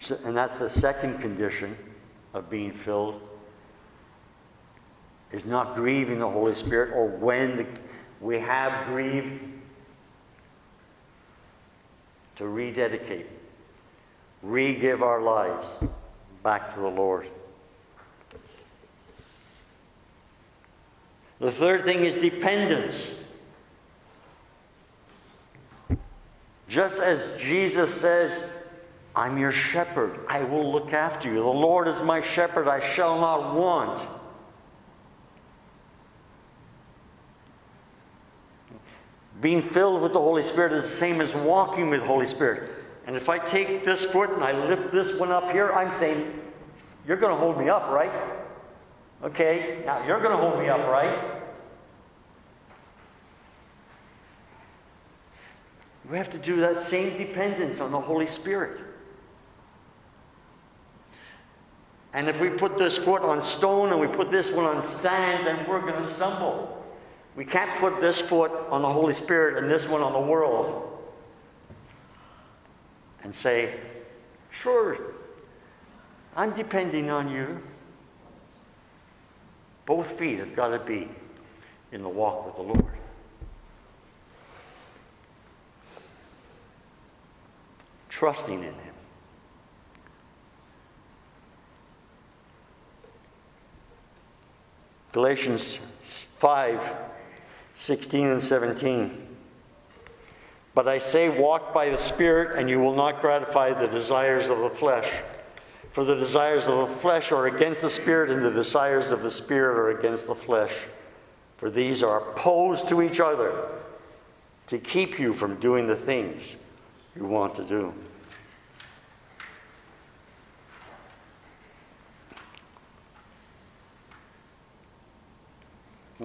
So, 0.06 0.20
and 0.24 0.38
that's 0.38 0.60
the 0.60 0.70
second 0.70 1.18
condition 1.18 1.76
of 2.36 2.48
being 2.48 2.72
filled 2.72 3.20
is 5.32 5.46
not 5.46 5.74
grieving 5.74 6.20
the 6.20 6.30
Holy 6.30 6.54
Spirit 6.54 6.94
or 6.94 7.08
when 7.08 7.58
the, 7.58 7.66
we 8.22 8.40
have 8.40 8.86
grieved 8.86 9.42
to 12.36 12.48
rededicate, 12.48 13.26
re 14.44 14.76
give 14.76 15.02
our 15.02 15.24
lives 15.24 15.66
back 16.44 16.76
to 16.76 16.82
the 16.82 16.88
Lord. 16.88 17.28
The 21.40 21.52
third 21.52 21.84
thing 21.84 22.06
is 22.06 22.14
dependence. 22.14 23.10
Just 26.70 27.00
as 27.02 27.42
Jesus 27.42 27.92
says, 27.92 28.52
I'm 29.16 29.38
your 29.38 29.52
shepherd, 29.52 30.20
I 30.28 30.44
will 30.44 30.72
look 30.72 30.92
after 30.92 31.30
you. 31.30 31.36
The 31.36 31.46
Lord 31.46 31.88
is 31.88 32.02
my 32.02 32.20
shepherd, 32.20 32.68
I 32.68 32.94
shall 32.94 33.20
not 33.20 33.56
want. 33.56 34.10
Being 39.42 39.62
filled 39.62 40.02
with 40.02 40.14
the 40.14 40.20
Holy 40.20 40.44
Spirit 40.44 40.74
is 40.74 40.84
the 40.84 40.90
same 40.90 41.22
as 41.22 41.34
walking 41.34 41.90
with 41.90 42.02
the 42.02 42.08
Holy 42.08 42.28
Spirit. 42.28 42.72
And 43.06 43.16
if 43.16 43.30
I 43.30 43.38
take 43.38 43.86
this 43.86 44.04
foot 44.04 44.32
and 44.32 44.44
I 44.44 44.52
lift 44.52 44.92
this 44.92 45.20
one 45.20 45.32
up 45.32 45.52
here, 45.52 45.72
I'm 45.72 45.92
saying, 45.92 46.42
You're 47.08 47.18
going 47.18 47.32
to 47.32 47.38
hold 47.38 47.58
me 47.58 47.70
up, 47.70 47.90
right? 47.90 48.12
Okay, 49.24 49.84
now 49.86 50.06
you're 50.06 50.20
going 50.20 50.32
to 50.32 50.38
hold 50.38 50.60
me 50.60 50.68
up, 50.68 50.88
right? 50.88 51.42
We 56.10 56.18
have 56.18 56.30
to 56.32 56.38
do 56.38 56.58
that 56.58 56.80
same 56.80 57.18
dependence 57.18 57.80
on 57.80 57.92
the 57.92 58.00
Holy 58.00 58.28
Spirit. 58.28 58.82
And 62.16 62.30
if 62.30 62.40
we 62.40 62.50
put 62.50 62.78
this 62.78 62.98
foot 62.98 63.24
on 63.24 63.44
stone 63.44 63.92
and 63.92 64.00
we 64.00 64.08
put 64.08 64.32
this 64.32 64.50
one 64.50 64.64
on 64.64 64.86
sand, 64.86 65.46
then 65.46 65.68
we're 65.68 65.82
going 65.82 66.02
to 66.02 66.14
stumble. 66.14 66.82
We 67.36 67.44
can't 67.44 67.78
put 67.78 68.00
this 68.00 68.22
foot 68.22 68.52
on 68.70 68.84
the 68.84 68.90
Holy 68.92 69.12
Spirit 69.12 69.62
and 69.62 69.70
this 69.70 69.86
one 69.90 70.02
on 70.02 70.14
the 70.14 70.20
world 70.22 70.98
and 73.22 73.36
say, 73.36 73.82
Sure, 74.50 74.98
I'm 76.38 76.54
depending 76.54 77.10
on 77.10 77.30
you. 77.30 77.62
Both 79.86 80.18
feet 80.18 80.40
have 80.40 80.56
got 80.56 80.70
to 80.70 80.80
be 80.80 81.10
in 81.92 82.02
the 82.02 82.08
walk 82.08 82.46
with 82.46 82.56
the 82.56 82.62
Lord. 82.62 82.98
Trusting 88.08 88.60
in 88.60 88.74
Him. 88.74 88.85
Galatians 95.16 95.80
5 96.40 96.82
16 97.78 98.28
and 98.28 98.44
17. 98.44 99.28
But 100.74 100.90
I 100.90 100.98
say, 100.98 101.30
walk 101.30 101.74
by 101.74 101.88
the 101.88 101.98
Spirit, 101.98 102.60
and 102.60 102.70
you 102.70 102.82
will 102.82 102.96
not 102.96 103.22
gratify 103.22 103.80
the 103.80 103.88
desires 103.88 104.50
of 104.50 104.60
the 104.60 104.70
flesh. 104.70 105.10
For 105.94 106.04
the 106.04 106.16
desires 106.16 106.68
of 106.68 106.90
the 106.90 106.96
flesh 106.98 107.32
are 107.32 107.48
against 107.48 107.82
the 107.82 107.90
Spirit, 107.90 108.30
and 108.30 108.44
the 108.44 108.52
desires 108.52 109.12
of 109.12 109.22
the 109.22 109.32
Spirit 109.32 109.78
are 109.78 109.98
against 109.98 110.28
the 110.28 110.36
flesh. 110.36 110.74
For 111.60 111.70
these 111.70 112.04
are 112.04 112.32
opposed 112.32 112.90
to 112.90 113.02
each 113.02 113.22
other 113.22 113.70
to 114.68 114.78
keep 114.78 115.18
you 115.18 115.34
from 115.34 115.56
doing 115.62 115.88
the 115.88 115.96
things 115.96 116.44
you 117.16 117.24
want 117.24 117.56
to 117.56 117.64
do. 117.64 117.94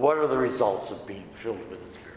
What 0.00 0.16
are 0.16 0.26
the 0.26 0.38
results 0.38 0.90
of 0.90 1.06
being 1.06 1.26
filled 1.42 1.60
with 1.68 1.84
the 1.84 1.90
Spirit? 1.90 2.16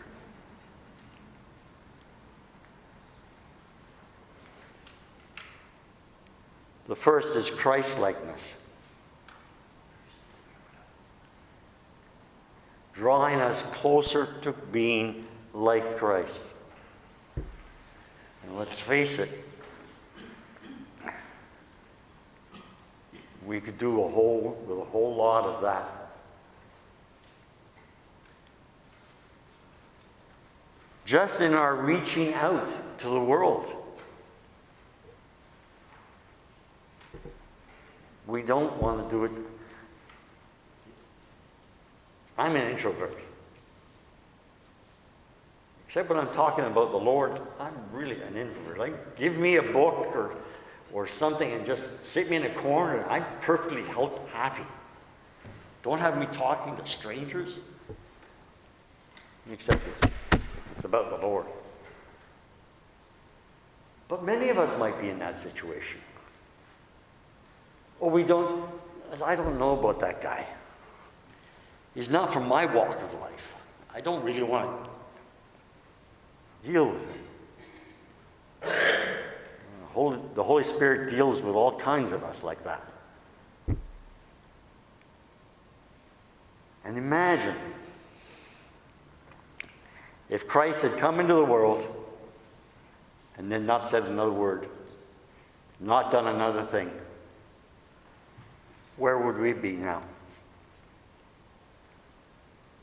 The 6.87 6.95
first 6.95 7.35
is 7.35 7.49
Christ 7.49 7.99
likeness. 7.99 8.39
Drawing 12.93 13.41
us 13.41 13.61
closer 13.73 14.29
to 14.43 14.53
being 14.53 15.27
like 15.53 15.97
Christ. 15.97 16.39
And 17.35 18.57
let's 18.57 18.79
face 18.79 19.19
it, 19.19 19.29
we 23.45 23.59
could 23.59 23.77
do 23.77 24.03
a 24.03 24.07
whole, 24.07 24.57
with 24.65 24.77
a 24.79 24.89
whole 24.89 25.13
lot 25.17 25.43
of 25.43 25.61
that. 25.63 26.02
Just 31.05 31.41
in 31.41 31.53
our 31.53 31.75
reaching 31.75 32.33
out 32.33 32.99
to 32.99 33.09
the 33.09 33.19
world. 33.19 33.71
We 38.25 38.41
don't 38.41 38.81
want 38.81 39.03
to 39.03 39.15
do 39.15 39.25
it 39.25 39.31
I'm 42.37 42.55
an 42.55 42.71
introvert. 42.71 43.17
Except 45.87 46.09
when 46.09 46.19
I'm 46.19 46.33
talking 46.33 46.65
about 46.65 46.91
the 46.91 46.97
Lord, 46.97 47.39
I'm 47.59 47.75
really 47.91 48.19
an 48.21 48.35
introvert. 48.35 48.79
Like, 48.79 49.17
give 49.17 49.37
me 49.37 49.57
a 49.57 49.61
book 49.61 50.07
or, 50.15 50.35
or 50.91 51.07
something 51.07 51.51
and 51.51 51.65
just 51.65 52.05
sit 52.05 52.29
me 52.29 52.37
in 52.37 52.43
a 52.43 52.53
corner. 52.55 53.05
I'm 53.07 53.25
perfectly 53.41 53.83
happy. 54.31 54.63
Don't 55.83 55.99
have 55.99 56.17
me 56.17 56.25
talking 56.31 56.75
to 56.77 56.85
strangers. 56.87 57.59
Except 59.51 59.81
it's 60.83 60.89
about 60.89 61.09
the 61.09 61.25
Lord. 61.25 61.45
But 64.09 64.25
many 64.25 64.49
of 64.49 64.57
us 64.57 64.77
might 64.77 64.99
be 64.99 65.07
in 65.07 65.17
that 65.19 65.41
situation. 65.41 66.01
Or 68.01 68.11
we 68.11 68.23
don't, 68.23 68.69
I 69.23 69.37
don't 69.37 69.57
know 69.57 69.79
about 69.79 70.01
that 70.01 70.21
guy. 70.21 70.45
He's 71.95 72.09
not 72.09 72.33
from 72.33 72.49
my 72.49 72.65
walk 72.65 73.01
of 73.01 73.13
life. 73.21 73.53
I 73.95 74.01
don't 74.01 74.25
really 74.25 74.43
want 74.43 74.89
to 76.61 76.67
deal 76.69 76.87
with 76.87 77.01
him. 77.01 77.07
The 80.35 80.43
Holy 80.43 80.65
Spirit 80.65 81.11
deals 81.11 81.39
with 81.39 81.55
all 81.55 81.79
kinds 81.79 82.11
of 82.11 82.25
us 82.25 82.43
like 82.43 82.61
that. 82.65 82.85
And 86.83 86.97
imagine 86.97 87.55
if 90.29 90.47
Christ 90.47 90.81
had 90.81 90.97
come 90.97 91.19
into 91.19 91.33
the 91.33 91.45
world 91.45 91.85
and 93.37 93.51
then 93.51 93.65
not 93.65 93.89
said 93.89 94.03
another 94.03 94.31
word, 94.31 94.67
not 95.79 96.11
done 96.11 96.27
another 96.27 96.63
thing, 96.63 96.91
where 98.97 99.17
would 99.17 99.37
we 99.37 99.53
be 99.53 99.73
now? 99.73 100.01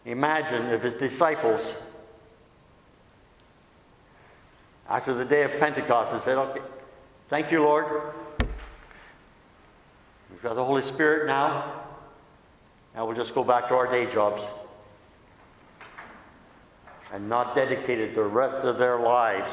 Imagine 0.05 0.67
if 0.67 0.83
his 0.83 0.95
disciples, 0.95 1.61
after 4.89 5.15
the 5.15 5.25
day 5.25 5.43
of 5.43 5.53
Pentecost, 5.61 6.13
had 6.13 6.23
said, 6.23 6.39
Okay, 6.39 6.61
thank 7.29 7.53
you, 7.53 7.63
Lord. 7.63 8.15
We've 10.31 10.43
got 10.43 10.55
the 10.55 10.65
Holy 10.65 10.83
Spirit 10.83 11.27
now. 11.27 11.83
Now 12.95 13.07
we'll 13.07 13.17
just 13.17 13.35
go 13.35 13.45
back 13.45 13.69
to 13.69 13.75
our 13.75 13.87
day 13.87 14.11
jobs. 14.11 14.43
And 17.13 17.29
not 17.29 17.55
dedicated 17.55 18.15
the 18.15 18.23
rest 18.23 18.65
of 18.65 18.79
their 18.79 19.01
lives 19.01 19.53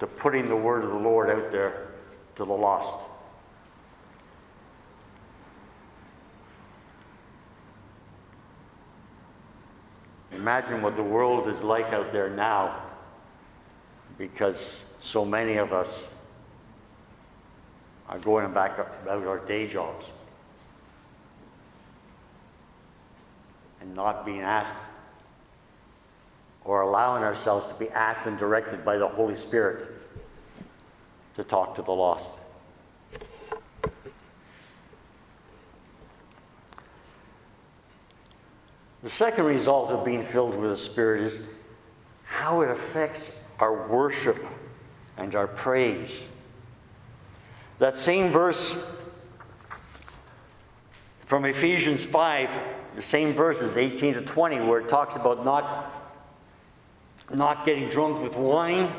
to 0.00 0.06
putting 0.06 0.48
the 0.48 0.56
word 0.56 0.84
of 0.84 0.90
the 0.90 0.96
Lord 0.96 1.30
out 1.30 1.52
there 1.52 1.88
to 2.36 2.44
the 2.44 2.52
lost. 2.52 3.04
Imagine 10.32 10.82
what 10.82 10.96
the 10.96 11.02
world 11.02 11.48
is 11.48 11.62
like 11.62 11.86
out 11.86 12.12
there 12.12 12.30
now 12.30 12.82
because 14.16 14.84
so 14.98 15.24
many 15.24 15.56
of 15.56 15.72
us 15.72 15.88
are 18.08 18.18
going 18.18 18.52
back 18.52 18.78
about 18.78 19.26
our 19.26 19.38
day 19.46 19.66
jobs 19.66 20.06
and 23.80 23.94
not 23.94 24.24
being 24.24 24.40
asked 24.40 24.80
or 26.68 26.82
allowing 26.82 27.24
ourselves 27.24 27.66
to 27.66 27.74
be 27.74 27.88
asked 27.88 28.26
and 28.26 28.38
directed 28.38 28.84
by 28.84 28.98
the 28.98 29.08
Holy 29.08 29.34
Spirit 29.34 29.88
to 31.34 31.42
talk 31.42 31.74
to 31.74 31.80
the 31.80 31.90
lost. 31.90 32.28
The 39.02 39.08
second 39.08 39.46
result 39.46 39.90
of 39.90 40.04
being 40.04 40.26
filled 40.26 40.54
with 40.56 40.70
the 40.70 40.76
Spirit 40.76 41.22
is 41.22 41.40
how 42.24 42.60
it 42.60 42.70
affects 42.70 43.40
our 43.58 43.88
worship 43.88 44.36
and 45.16 45.34
our 45.34 45.46
praise. 45.46 46.20
That 47.78 47.96
same 47.96 48.30
verse 48.30 48.86
from 51.24 51.46
Ephesians 51.46 52.04
5, 52.04 52.50
the 52.94 53.02
same 53.02 53.32
verses, 53.32 53.78
18 53.78 54.14
to 54.14 54.20
20, 54.20 54.60
where 54.60 54.80
it 54.80 54.90
talks 54.90 55.16
about 55.16 55.46
not, 55.46 55.97
not 57.32 57.66
getting 57.66 57.88
drunk 57.88 58.22
with 58.22 58.34
wine, 58.34 58.92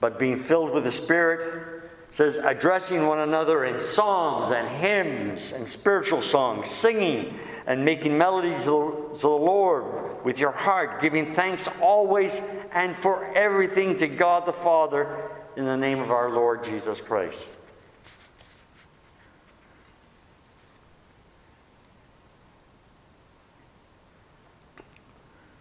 but 0.00 0.18
being 0.18 0.38
filled 0.38 0.72
with 0.72 0.84
the 0.84 0.92
Spirit, 0.92 1.82
says, 2.10 2.36
addressing 2.36 3.06
one 3.06 3.20
another 3.20 3.64
in 3.64 3.80
songs 3.80 4.50
and 4.50 4.68
hymns 4.68 5.52
and 5.52 5.66
spiritual 5.66 6.22
songs, 6.22 6.68
singing 6.68 7.38
and 7.66 7.84
making 7.84 8.16
melodies 8.16 8.64
to 8.64 9.10
the 9.20 9.28
Lord 9.28 10.24
with 10.24 10.38
your 10.38 10.52
heart, 10.52 11.02
giving 11.02 11.34
thanks 11.34 11.68
always 11.80 12.40
and 12.72 12.96
for 12.98 13.26
everything 13.34 13.96
to 13.96 14.06
God 14.06 14.46
the 14.46 14.52
Father 14.52 15.30
in 15.56 15.64
the 15.64 15.76
name 15.76 16.00
of 16.00 16.10
our 16.10 16.30
Lord 16.30 16.64
Jesus 16.64 17.00
Christ. 17.00 17.42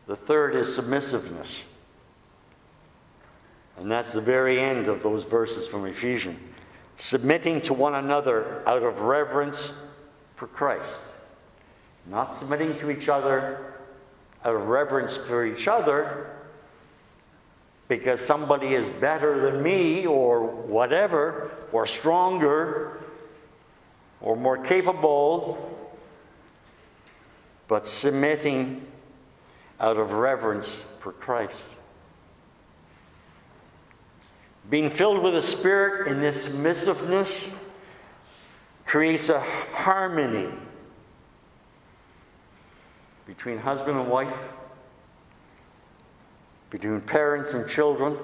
The 0.08 0.16
third 0.16 0.56
is 0.56 0.76
submissiveness. 0.76 1.62
And 3.78 3.92
that's 3.92 4.12
the 4.12 4.22
very 4.22 4.60
end 4.60 4.88
of 4.88 5.04
those 5.04 5.24
verses 5.24 5.68
from 5.68 5.86
Ephesians. 5.86 6.40
Submitting 6.98 7.62
to 7.64 7.74
one 7.74 7.96
another 7.96 8.64
out 8.68 8.84
of 8.84 9.02
reverence 9.02 9.74
for 10.36 10.48
Christ 10.48 11.02
not 12.08 12.38
submitting 12.38 12.78
to 12.80 12.92
each 12.92 13.10
other 13.10 13.74
out 14.44 14.56
of 14.56 14.68
reverence 14.68 15.18
for 15.18 15.46
each 15.46 15.68
other 15.68 16.30
because 17.88 18.20
somebody 18.20 18.74
is 18.74 18.88
better 19.00 19.52
than 19.52 19.62
me 19.62 20.06
or 20.06 20.44
whatever, 20.44 21.52
or 21.72 21.86
stronger, 21.86 23.00
or 24.22 24.36
more 24.36 24.58
capable, 24.58 25.88
but 27.68 27.88
submitting 27.88 28.86
out 29.80 29.98
of 29.98 30.12
reverence 30.12 30.68
for 31.00 31.12
Christ. 31.12 31.62
Being 34.70 34.90
filled 34.90 35.22
with 35.22 35.34
the 35.34 35.42
Spirit 35.42 36.08
in 36.12 36.22
this 36.22 36.44
submissiveness 36.44 37.50
creates 38.86 39.30
a 39.30 39.40
harmony 39.40 40.50
between 43.28 43.58
husband 43.58 43.98
and 43.98 44.10
wife, 44.10 44.34
between 46.70 47.02
parents 47.02 47.54
and 47.54 47.70
children, 47.70 48.18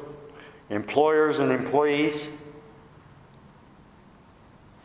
employers 0.70 1.40
and 1.40 1.52
employees. 1.52 2.28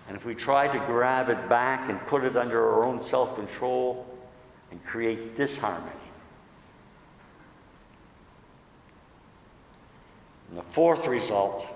And 0.08 0.16
if 0.16 0.24
we 0.24 0.34
try 0.34 0.68
to 0.68 0.78
grab 0.86 1.28
it 1.28 1.48
back 1.48 1.88
and 1.88 1.98
put 2.06 2.24
it 2.24 2.36
under 2.36 2.62
our 2.64 2.84
own 2.84 3.02
self 3.02 3.34
control 3.34 4.06
and 4.70 4.84
create 4.84 5.36
disharmony. 5.36 5.92
And 10.56 10.64
the 10.64 10.72
fourth 10.72 11.06
result 11.06 11.66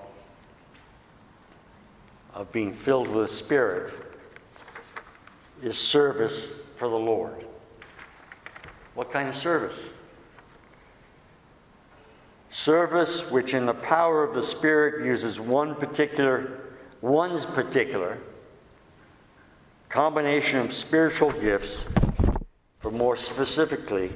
of 2.33 2.51
being 2.51 2.73
filled 2.73 3.09
with 3.09 3.29
the 3.29 3.35
Spirit 3.35 3.93
is 5.63 5.77
service 5.77 6.49
for 6.77 6.89
the 6.89 6.97
Lord. 6.97 7.45
What 8.95 9.13
kind 9.13 9.29
of 9.29 9.37
service? 9.37 9.79
Service 12.51 13.31
which, 13.31 13.53
in 13.53 13.67
the 13.67 13.75
power 13.75 14.25
of 14.25 14.33
the 14.33 14.43
Spirit, 14.43 15.05
uses 15.05 15.39
one 15.39 15.75
particular, 15.75 16.61
one's 17.03 17.45
particular 17.45 18.17
combination 19.91 20.59
of 20.59 20.73
spiritual 20.73 21.33
gifts, 21.33 21.85
or 22.83 22.91
more 22.91 23.17
specifically, 23.17 24.11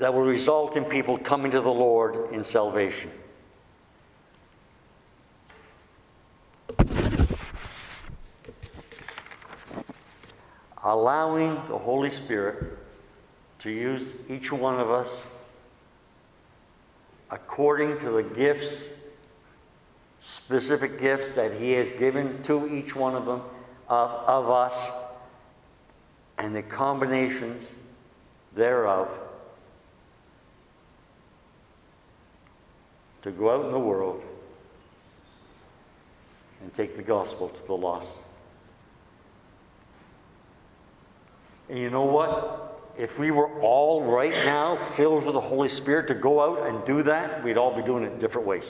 that 0.00 0.14
will 0.14 0.22
result 0.22 0.76
in 0.76 0.84
people 0.86 1.18
coming 1.18 1.52
to 1.52 1.60
the 1.60 1.70
Lord 1.70 2.32
in 2.32 2.42
salvation. 2.42 3.10
allowing 10.82 11.54
the 11.68 11.76
Holy 11.76 12.08
Spirit 12.08 12.78
to 13.58 13.70
use 13.70 14.14
each 14.30 14.50
one 14.50 14.80
of 14.80 14.90
us 14.90 15.08
according 17.30 17.98
to 18.00 18.10
the 18.10 18.22
gifts, 18.22 18.86
specific 20.22 20.98
gifts 20.98 21.32
that 21.32 21.60
He 21.60 21.72
has 21.72 21.90
given 21.92 22.42
to 22.44 22.66
each 22.74 22.96
one 22.96 23.14
of 23.14 23.26
them, 23.26 23.42
of, 23.90 24.10
of 24.26 24.50
us, 24.50 24.90
and 26.38 26.56
the 26.56 26.62
combinations 26.62 27.62
thereof 28.56 29.06
to 33.22 33.30
go 33.30 33.50
out 33.50 33.66
in 33.66 33.72
the 33.72 33.78
world 33.78 34.22
and 36.62 36.74
take 36.74 36.96
the 36.96 37.02
gospel 37.02 37.48
to 37.48 37.66
the 37.66 37.74
lost. 37.74 38.08
And 41.68 41.78
you 41.78 41.90
know 41.90 42.04
what? 42.04 42.80
If 42.98 43.18
we 43.18 43.30
were 43.30 43.60
all 43.60 44.02
right 44.04 44.34
now 44.44 44.76
filled 44.94 45.24
with 45.24 45.34
the 45.34 45.40
Holy 45.40 45.68
Spirit 45.68 46.08
to 46.08 46.14
go 46.14 46.40
out 46.42 46.66
and 46.66 46.84
do 46.84 47.02
that, 47.04 47.42
we'd 47.44 47.56
all 47.56 47.74
be 47.74 47.82
doing 47.82 48.04
it 48.04 48.20
different 48.20 48.46
ways. 48.46 48.64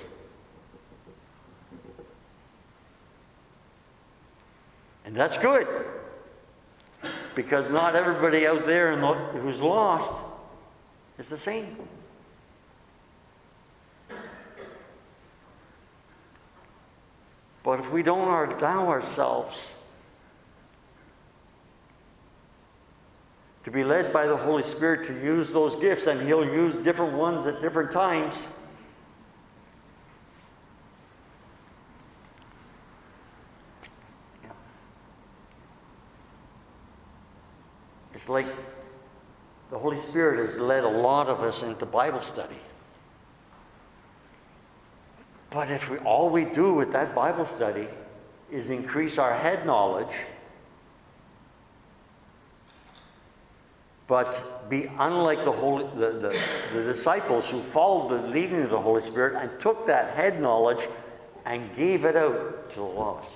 And 5.04 5.16
that's 5.16 5.36
good. 5.38 5.66
Because 7.34 7.70
not 7.70 7.96
everybody 7.96 8.46
out 8.46 8.66
there 8.66 8.96
who's 8.96 9.60
lost 9.60 10.12
is 11.18 11.28
the 11.28 11.38
same. 11.38 11.76
If 17.80 17.90
we 17.90 18.02
don't 18.02 18.28
allow 18.28 18.88
ourselves 18.88 19.56
to 23.64 23.70
be 23.70 23.82
led 23.82 24.12
by 24.12 24.26
the 24.26 24.36
Holy 24.36 24.62
Spirit 24.62 25.06
to 25.06 25.14
use 25.14 25.48
those 25.48 25.76
gifts, 25.76 26.06
and 26.06 26.20
He'll 26.20 26.44
use 26.44 26.76
different 26.76 27.14
ones 27.14 27.46
at 27.46 27.62
different 27.62 27.90
times. 27.90 28.34
It's 38.12 38.28
like 38.28 38.46
the 39.70 39.78
Holy 39.78 40.00
Spirit 40.00 40.50
has 40.50 40.58
led 40.58 40.84
a 40.84 40.88
lot 40.88 41.28
of 41.28 41.40
us 41.40 41.62
into 41.62 41.86
Bible 41.86 42.20
study. 42.20 42.60
But 45.50 45.70
if 45.70 45.90
we, 45.90 45.98
all 45.98 46.30
we 46.30 46.44
do 46.44 46.72
with 46.72 46.92
that 46.92 47.14
Bible 47.14 47.44
study 47.44 47.88
is 48.52 48.70
increase 48.70 49.18
our 49.18 49.36
head 49.36 49.66
knowledge, 49.66 50.14
but 54.06 54.68
be 54.70 54.90
unlike 54.98 55.44
the, 55.44 55.52
Holy, 55.52 55.84
the, 55.96 56.12
the, 56.12 56.42
the 56.72 56.82
disciples 56.84 57.48
who 57.48 57.62
followed 57.62 58.10
the 58.10 58.28
leading 58.28 58.62
of 58.62 58.70
the 58.70 58.80
Holy 58.80 59.02
Spirit 59.02 59.40
and 59.40 59.60
took 59.60 59.86
that 59.86 60.14
head 60.14 60.40
knowledge 60.40 60.88
and 61.44 61.74
gave 61.76 62.04
it 62.04 62.16
out 62.16 62.70
to 62.70 62.76
the 62.76 62.82
lost. 62.82 63.28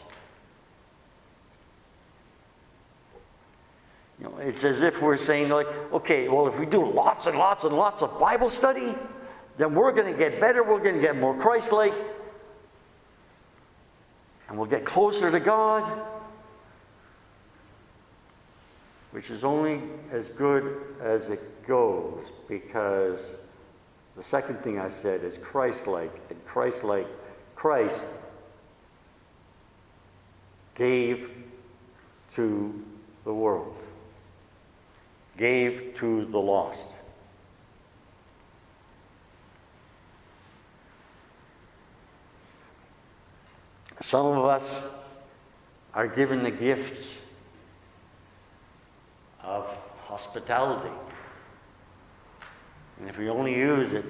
You 4.20 4.26
know, 4.26 4.36
it's 4.38 4.62
as 4.62 4.82
if 4.82 5.00
we're 5.02 5.16
saying, 5.16 5.48
like, 5.48 5.66
okay, 5.92 6.28
well, 6.28 6.46
if 6.46 6.58
we 6.58 6.66
do 6.66 6.84
lots 6.88 7.26
and 7.26 7.36
lots 7.36 7.64
and 7.64 7.76
lots 7.76 8.02
of 8.02 8.18
Bible 8.20 8.50
study, 8.50 8.94
then 9.56 9.74
we're 9.74 9.92
going 9.92 10.12
to 10.12 10.18
get 10.18 10.40
better, 10.40 10.62
we're 10.62 10.82
going 10.82 10.96
to 10.96 11.00
get 11.00 11.16
more 11.16 11.36
Christ 11.36 11.72
like, 11.72 11.94
and 14.48 14.58
we'll 14.58 14.68
get 14.68 14.84
closer 14.84 15.30
to 15.30 15.40
God 15.40 15.90
which 19.14 19.30
is 19.30 19.44
only 19.44 19.80
as 20.10 20.26
good 20.36 20.82
as 21.00 21.22
it 21.30 21.64
goes 21.68 22.26
because 22.48 23.20
the 24.16 24.24
second 24.24 24.60
thing 24.64 24.76
I 24.76 24.90
said 24.90 25.22
is 25.22 25.38
Christ 25.38 25.86
like, 25.86 26.10
and 26.30 26.44
Christ 26.44 26.82
like, 26.82 27.06
Christ 27.54 28.04
gave 30.74 31.30
to 32.34 32.82
the 33.22 33.32
world, 33.32 33.76
gave 35.38 35.94
to 35.98 36.24
the 36.24 36.40
lost. 36.40 36.88
Some 44.14 44.26
of 44.26 44.44
us 44.44 44.80
are 45.92 46.06
given 46.06 46.44
the 46.44 46.50
gifts 46.52 47.14
of 49.42 49.68
hospitality. 50.04 50.94
And 53.00 53.08
if 53.08 53.18
we 53.18 53.28
only 53.28 53.56
use 53.56 53.92
it 53.92 54.04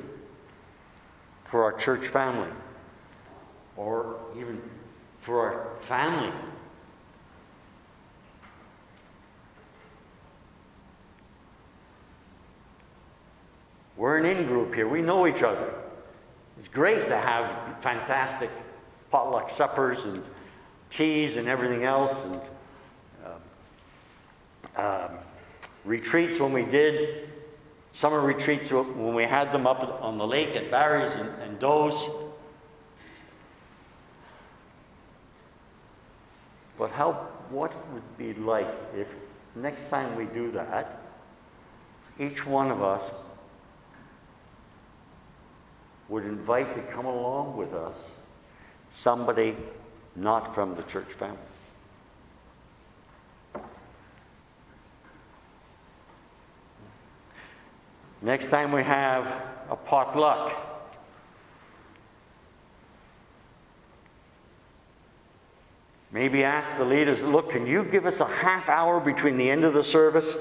for 1.47 1.65
our 1.65 1.73
church 1.73 2.07
family, 2.07 2.51
or 3.79 4.17
even 4.37 4.61
for 5.23 5.41
our 5.41 5.81
family, 5.87 6.35
We're 13.97 14.19
an 14.19 14.27
in 14.27 14.47
group 14.47 14.75
here. 14.75 14.87
We 14.87 15.01
know 15.01 15.27
each 15.27 15.43
other. 15.43 15.73
It's 16.59 16.69
great 16.69 17.09
to 17.09 17.17
have 17.17 17.81
fantastic 17.81 18.51
potluck 19.15 19.49
suppers 19.49 20.01
and 20.03 20.21
teas 20.91 21.37
and 21.37 21.47
everything 21.47 21.85
else 21.85 22.21
and 22.25 22.41
um, 24.77 24.85
um, 24.85 25.11
retreats 25.85 26.41
when 26.41 26.53
we 26.53 26.65
did, 26.65 27.31
summer 27.93 28.21
retreats 28.21 28.73
when 28.73 29.15
we 29.15 29.23
had 29.23 29.53
them 29.53 29.69
up 29.69 30.03
on 30.03 30.19
the 30.19 30.27
lake 30.27 30.57
at 30.57 30.69
Barry's 30.69 31.13
and, 31.13 31.29
and 31.43 31.61
Doe's. 31.61 32.11
But 36.77 36.91
how, 36.91 37.13
what 37.51 37.73
would 37.93 38.19
be 38.19 38.35
like 38.35 38.67
if 38.97 39.07
next 39.55 39.89
time 39.91 40.17
we 40.17 40.25
do 40.25 40.51
that, 40.51 41.03
each 42.19 42.45
one 42.45 42.69
of 42.69 42.83
us 42.83 43.05
would 46.09 46.25
invite 46.25 46.75
to 46.75 46.83
come 46.93 47.07
along 47.07 47.57
with 47.57 47.73
us 47.73 47.95
somebody 48.95 49.57
not 50.15 50.55
from 50.55 50.77
the 50.77 50.83
church 50.85 51.13
family? 51.13 51.37
Next 58.23 58.49
time 58.49 58.73
we 58.73 58.83
have 58.85 59.27
a 59.69 59.77
potluck, 59.77 60.55
maybe 66.11 66.43
ask 66.43 66.79
the 66.79 66.85
leaders 66.85 67.23
look, 67.23 67.51
can 67.51 67.67
you 67.67 67.85
give 67.85 68.07
us 68.07 68.21
a 68.21 68.27
half 68.27 68.69
hour 68.69 68.99
between 69.01 69.37
the 69.37 69.51
end 69.51 69.65
of 69.65 69.75
the 69.75 69.83
service 69.83 70.37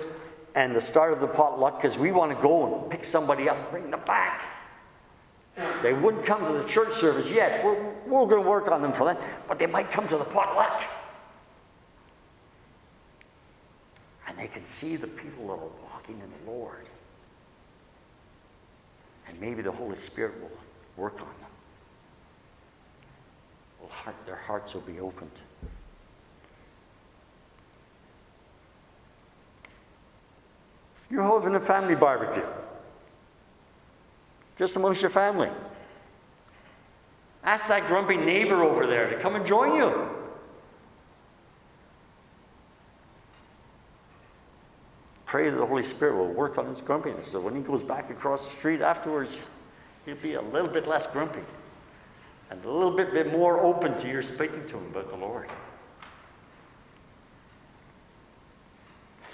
and 0.55 0.73
the 0.73 0.79
start 0.79 1.11
of 1.11 1.19
the 1.19 1.27
potluck? 1.27 1.81
Because 1.81 1.97
we 1.97 2.11
want 2.13 2.31
to 2.33 2.41
go 2.41 2.81
and 2.81 2.91
pick 2.91 3.03
somebody 3.03 3.49
up, 3.49 3.71
bring 3.71 3.91
them 3.91 3.99
back. 4.05 4.52
They 5.81 5.93
wouldn't 5.93 6.25
come 6.25 6.45
to 6.45 6.53
the 6.53 6.67
church 6.67 6.93
service 6.93 7.29
yet. 7.29 7.63
We're, 7.63 7.75
we're 8.07 8.25
going 8.25 8.41
to 8.41 8.49
work 8.49 8.69
on 8.69 8.81
them 8.81 8.93
for 8.93 9.05
that, 9.05 9.19
but 9.47 9.59
they 9.59 9.67
might 9.67 9.91
come 9.91 10.07
to 10.07 10.17
the 10.17 10.23
potluck. 10.23 10.83
And 14.27 14.37
they 14.37 14.47
can 14.47 14.65
see 14.65 14.95
the 14.95 15.07
people 15.07 15.47
that 15.47 15.53
are 15.53 15.91
walking 15.91 16.19
in 16.19 16.45
the 16.45 16.51
Lord. 16.51 16.87
And 19.27 19.39
maybe 19.39 19.61
the 19.61 19.71
Holy 19.71 19.95
Spirit 19.95 20.41
will 20.41 20.57
work 20.97 21.19
on 21.19 21.27
them. 21.27 21.51
Will 23.81 23.89
heart, 23.89 24.15
their 24.25 24.35
hearts 24.35 24.73
will 24.73 24.81
be 24.81 24.99
opened. 24.99 25.31
You're 31.11 31.23
holding 31.23 31.53
a 31.53 31.59
family 31.59 31.93
barbecue. 31.93 32.47
Just 34.57 34.75
amongst 34.75 35.01
your 35.01 35.11
family. 35.11 35.49
Ask 37.43 37.67
that 37.67 37.87
grumpy 37.87 38.17
neighbor 38.17 38.63
over 38.63 38.87
there 38.87 39.09
to 39.09 39.19
come 39.19 39.35
and 39.35 39.45
join 39.45 39.75
you. 39.75 40.09
pray 45.34 45.49
that 45.49 45.57
the 45.57 45.65
Holy 45.65 45.84
Spirit 45.84 46.15
will 46.15 46.32
work 46.32 46.59
on 46.59 46.67
his 46.67 46.80
grumpiness. 46.80 47.32
So 47.32 47.39
when 47.39 47.55
he 47.55 47.63
goes 47.63 47.82
back 47.82 48.11
across 48.11 48.45
the 48.45 48.55
street 48.57 48.82
afterwards, 48.82 49.36
he'll 50.05 50.15
be 50.17 50.36
a 50.36 50.41
little 50.43 50.67
bit 50.67 50.88
less 50.88 51.07
grumpy 51.07 51.41
and 52.51 52.63
a 52.63 52.69
little 52.69 52.95
bit, 52.95 53.11
bit 53.11 53.32
more 53.32 53.59
open 53.61 53.97
to 53.97 54.07
your 54.07 54.21
speaking 54.21 54.63
to 54.67 54.78
him 54.78 54.86
about 54.91 55.09
the 55.09 55.15
Lord. 55.15 55.49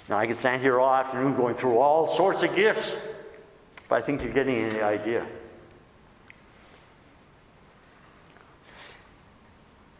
Now, 0.08 0.16
I 0.16 0.24
can 0.24 0.36
stand 0.36 0.62
here 0.62 0.80
all 0.80 0.94
afternoon 0.94 1.36
going 1.36 1.54
through 1.54 1.76
all 1.76 2.16
sorts 2.16 2.42
of 2.42 2.56
gifts, 2.56 2.94
but 3.90 4.00
I 4.00 4.06
think 4.06 4.22
you're 4.22 4.32
getting 4.32 4.68
the 4.68 4.84
idea. 4.84 5.26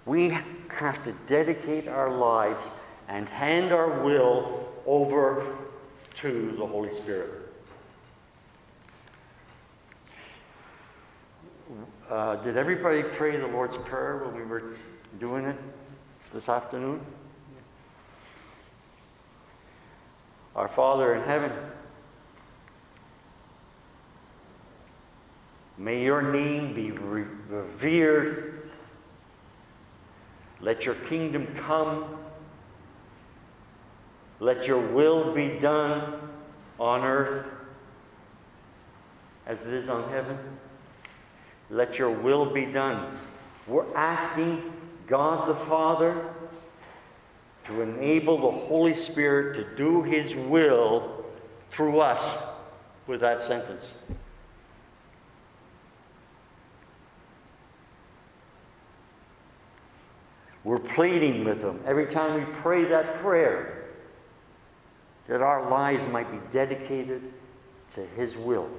We 0.07 0.30
have 0.68 1.03
to 1.05 1.12
dedicate 1.26 1.88
our 1.88 2.09
lives 2.09 2.64
and 3.09 3.28
hand 3.28 3.72
our 3.72 4.03
will 4.03 4.68
over 4.86 5.45
to 6.20 6.55
the 6.57 6.64
Holy 6.64 6.93
Spirit. 6.93 7.30
Uh, 12.09 12.36
did 12.36 12.57
everybody 12.57 13.03
pray 13.03 13.36
the 13.36 13.47
Lord's 13.49 13.76
Prayer 13.76 14.22
when 14.24 14.36
we 14.36 14.43
were 14.43 14.76
doing 15.18 15.45
it 15.45 15.57
this 16.32 16.49
afternoon? 16.49 17.01
Our 20.55 20.68
Father 20.68 21.14
in 21.14 21.22
heaven, 21.24 21.53
may 25.81 26.05
your 26.05 26.22
name 26.22 26.74
be 26.74 26.93
revered. 26.93 28.70
Let 30.61 30.85
your 30.85 30.95
kingdom 30.95 31.49
come 31.66 32.18
Let 34.41 34.66
your 34.66 34.81
will 34.81 35.35
be 35.35 35.59
done 35.61 36.18
on 36.78 37.05
earth 37.05 37.47
as 39.47 39.61
it 39.61 39.68
is 39.68 39.89
on 39.89 40.11
heaven. 40.11 40.39
Let 41.68 41.99
your 41.99 42.11
will 42.11 42.47
be 42.47 42.64
done. 42.64 43.18
We're 43.66 43.95
asking 43.95 44.72
God 45.07 45.47
the 45.47 45.66
Father 45.66 46.24
to 47.66 47.83
enable 47.83 48.39
the 48.39 48.59
Holy 48.66 48.97
Spirit 48.97 49.57
to 49.57 49.76
do 49.76 50.03
His 50.03 50.35
will 50.35 51.22
through 51.68 52.01
us 52.01 52.43
with 53.07 53.20
that 53.20 53.43
sentence. 53.43 53.93
We're 60.71 60.79
pleading 60.79 61.43
with 61.43 61.62
Him 61.62 61.81
every 61.85 62.07
time 62.07 62.35
we 62.35 62.45
pray 62.62 62.85
that 62.85 63.16
prayer 63.23 63.89
that 65.27 65.43
our 65.43 65.68
lives 65.68 66.01
might 66.12 66.31
be 66.31 66.39
dedicated 66.53 67.33
to 67.97 68.07
His 68.14 68.37
will. 68.37 68.71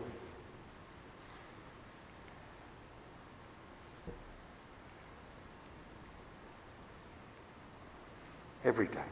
Every 8.64 8.88
time. 8.88 9.04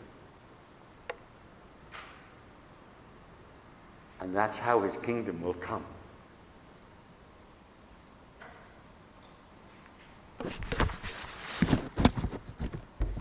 And 4.21 4.33
that's 4.33 4.55
how 4.55 4.83
His 4.83 4.95
kingdom 5.03 5.41
will 5.41 5.53
come. 5.55 5.83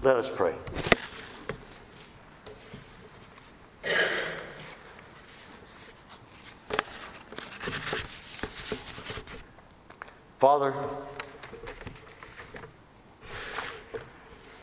Let 0.01 0.17
us 0.17 0.31
pray. 0.31 0.55
Father, 10.39 10.73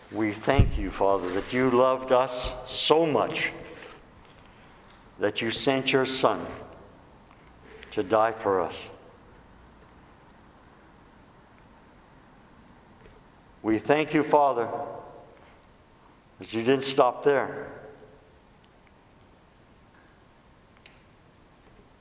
we 0.09 0.31
thank 0.31 0.77
you, 0.77 0.89
Father, 0.89 1.29
that 1.33 1.51
you 1.51 1.69
loved 1.69 2.13
us 2.13 2.53
so 2.65 3.05
much 3.05 3.51
that 5.19 5.41
you 5.41 5.51
sent 5.51 5.91
your 5.91 6.05
Son 6.05 6.45
to 7.91 8.03
die 8.03 8.31
for 8.31 8.61
us. 8.61 8.77
We 13.61 13.79
thank 13.79 14.13
you, 14.13 14.23
Father, 14.23 14.69
that 16.39 16.53
you 16.53 16.63
didn't 16.63 16.83
stop 16.83 17.23
there. 17.23 17.67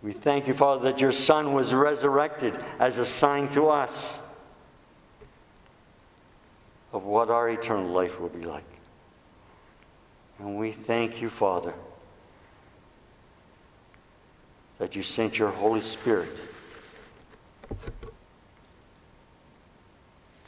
We 0.02 0.12
thank 0.12 0.46
you, 0.46 0.54
Father, 0.54 0.90
that 0.90 1.00
your 1.00 1.12
Son 1.12 1.54
was 1.54 1.72
resurrected 1.72 2.58
as 2.78 2.98
a 2.98 3.06
sign 3.06 3.48
to 3.50 3.68
us 3.68 4.18
of 6.92 7.04
what 7.04 7.30
our 7.30 7.48
eternal 7.48 7.88
life 7.88 8.20
will 8.20 8.28
be 8.28 8.42
like. 8.42 8.64
And 10.38 10.58
we 10.58 10.72
thank 10.72 11.22
you, 11.22 11.30
Father, 11.30 11.72
that 14.78 14.94
you 14.94 15.02
sent 15.02 15.38
your 15.38 15.50
Holy 15.50 15.80
Spirit 15.80 16.38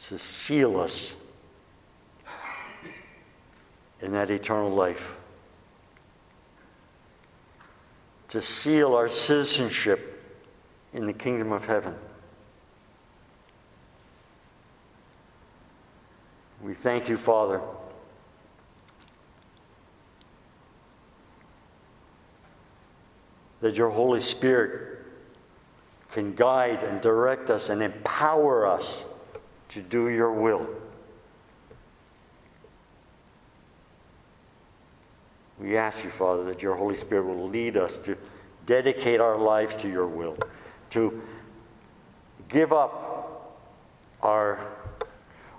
to 0.09 0.19
seal 0.19 0.79
us 0.79 1.15
in 4.03 4.13
that 4.13 4.31
eternal 4.31 4.71
life, 4.71 5.13
to 8.29 8.43
seal 8.43 8.95
our 8.95 9.09
citizenship 9.09 10.23
in 10.93 11.07
the 11.07 11.13
kingdom 11.13 11.53
of 11.53 11.65
heaven. 11.65 11.95
We 16.63 16.75
thank 16.75 17.09
you, 17.09 17.17
Father. 17.17 17.61
That 23.61 23.75
your 23.75 23.91
Holy 23.91 24.21
Spirit 24.21 25.05
can 26.13 26.35
guide 26.35 26.83
and 26.83 27.01
direct 27.01 27.51
us 27.51 27.69
and 27.69 27.83
empower 27.83 28.67
us 28.67 29.05
to 29.71 29.83
do 29.83 30.09
your 30.09 30.33
will. 30.33 30.67
We 35.67 35.77
ask 35.77 36.05
you, 36.05 36.11
Father, 36.11 36.45
that 36.45 36.63
your 36.63 36.77
Holy 36.77 36.95
Spirit 36.95 37.25
will 37.25 37.49
lead 37.49 37.77
us 37.77 37.99
to 37.99 38.17
dedicate 38.67 39.21
our 39.21 39.37
lives 39.37 39.75
to 39.77 39.89
your 39.89 40.07
will, 40.07 40.37
to 40.91 41.21
give 42.49 42.73
up 42.73 43.59
our 44.23 44.65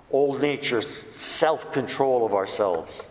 old 0.10 0.41
nature's 0.41 0.88
self 0.88 1.74
control 1.74 2.26
of 2.26 2.34
ourselves, 2.34 3.01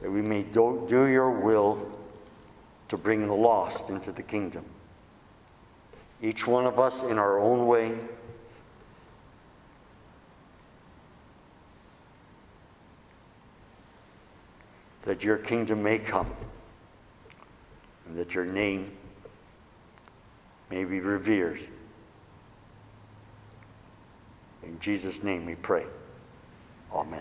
that 0.00 0.08
we 0.08 0.22
may 0.22 0.44
do, 0.44 0.86
do 0.88 1.06
your 1.06 1.32
will 1.32 1.90
to 2.88 2.96
bring 2.96 3.26
the 3.26 3.34
lost 3.34 3.88
into 3.88 4.12
the 4.12 4.22
kingdom. 4.22 4.64
Each 6.22 6.46
one 6.46 6.66
of 6.66 6.78
us 6.78 7.02
in 7.02 7.18
our 7.18 7.40
own 7.40 7.66
way. 7.66 7.98
That 15.10 15.24
your 15.24 15.38
kingdom 15.38 15.82
may 15.82 15.98
come 15.98 16.30
and 18.06 18.16
that 18.16 18.32
your 18.32 18.44
name 18.44 18.92
may 20.70 20.84
be 20.84 21.00
revered. 21.00 21.58
In 24.62 24.78
Jesus' 24.78 25.24
name 25.24 25.46
we 25.46 25.56
pray. 25.56 25.84
Amen. 26.92 27.18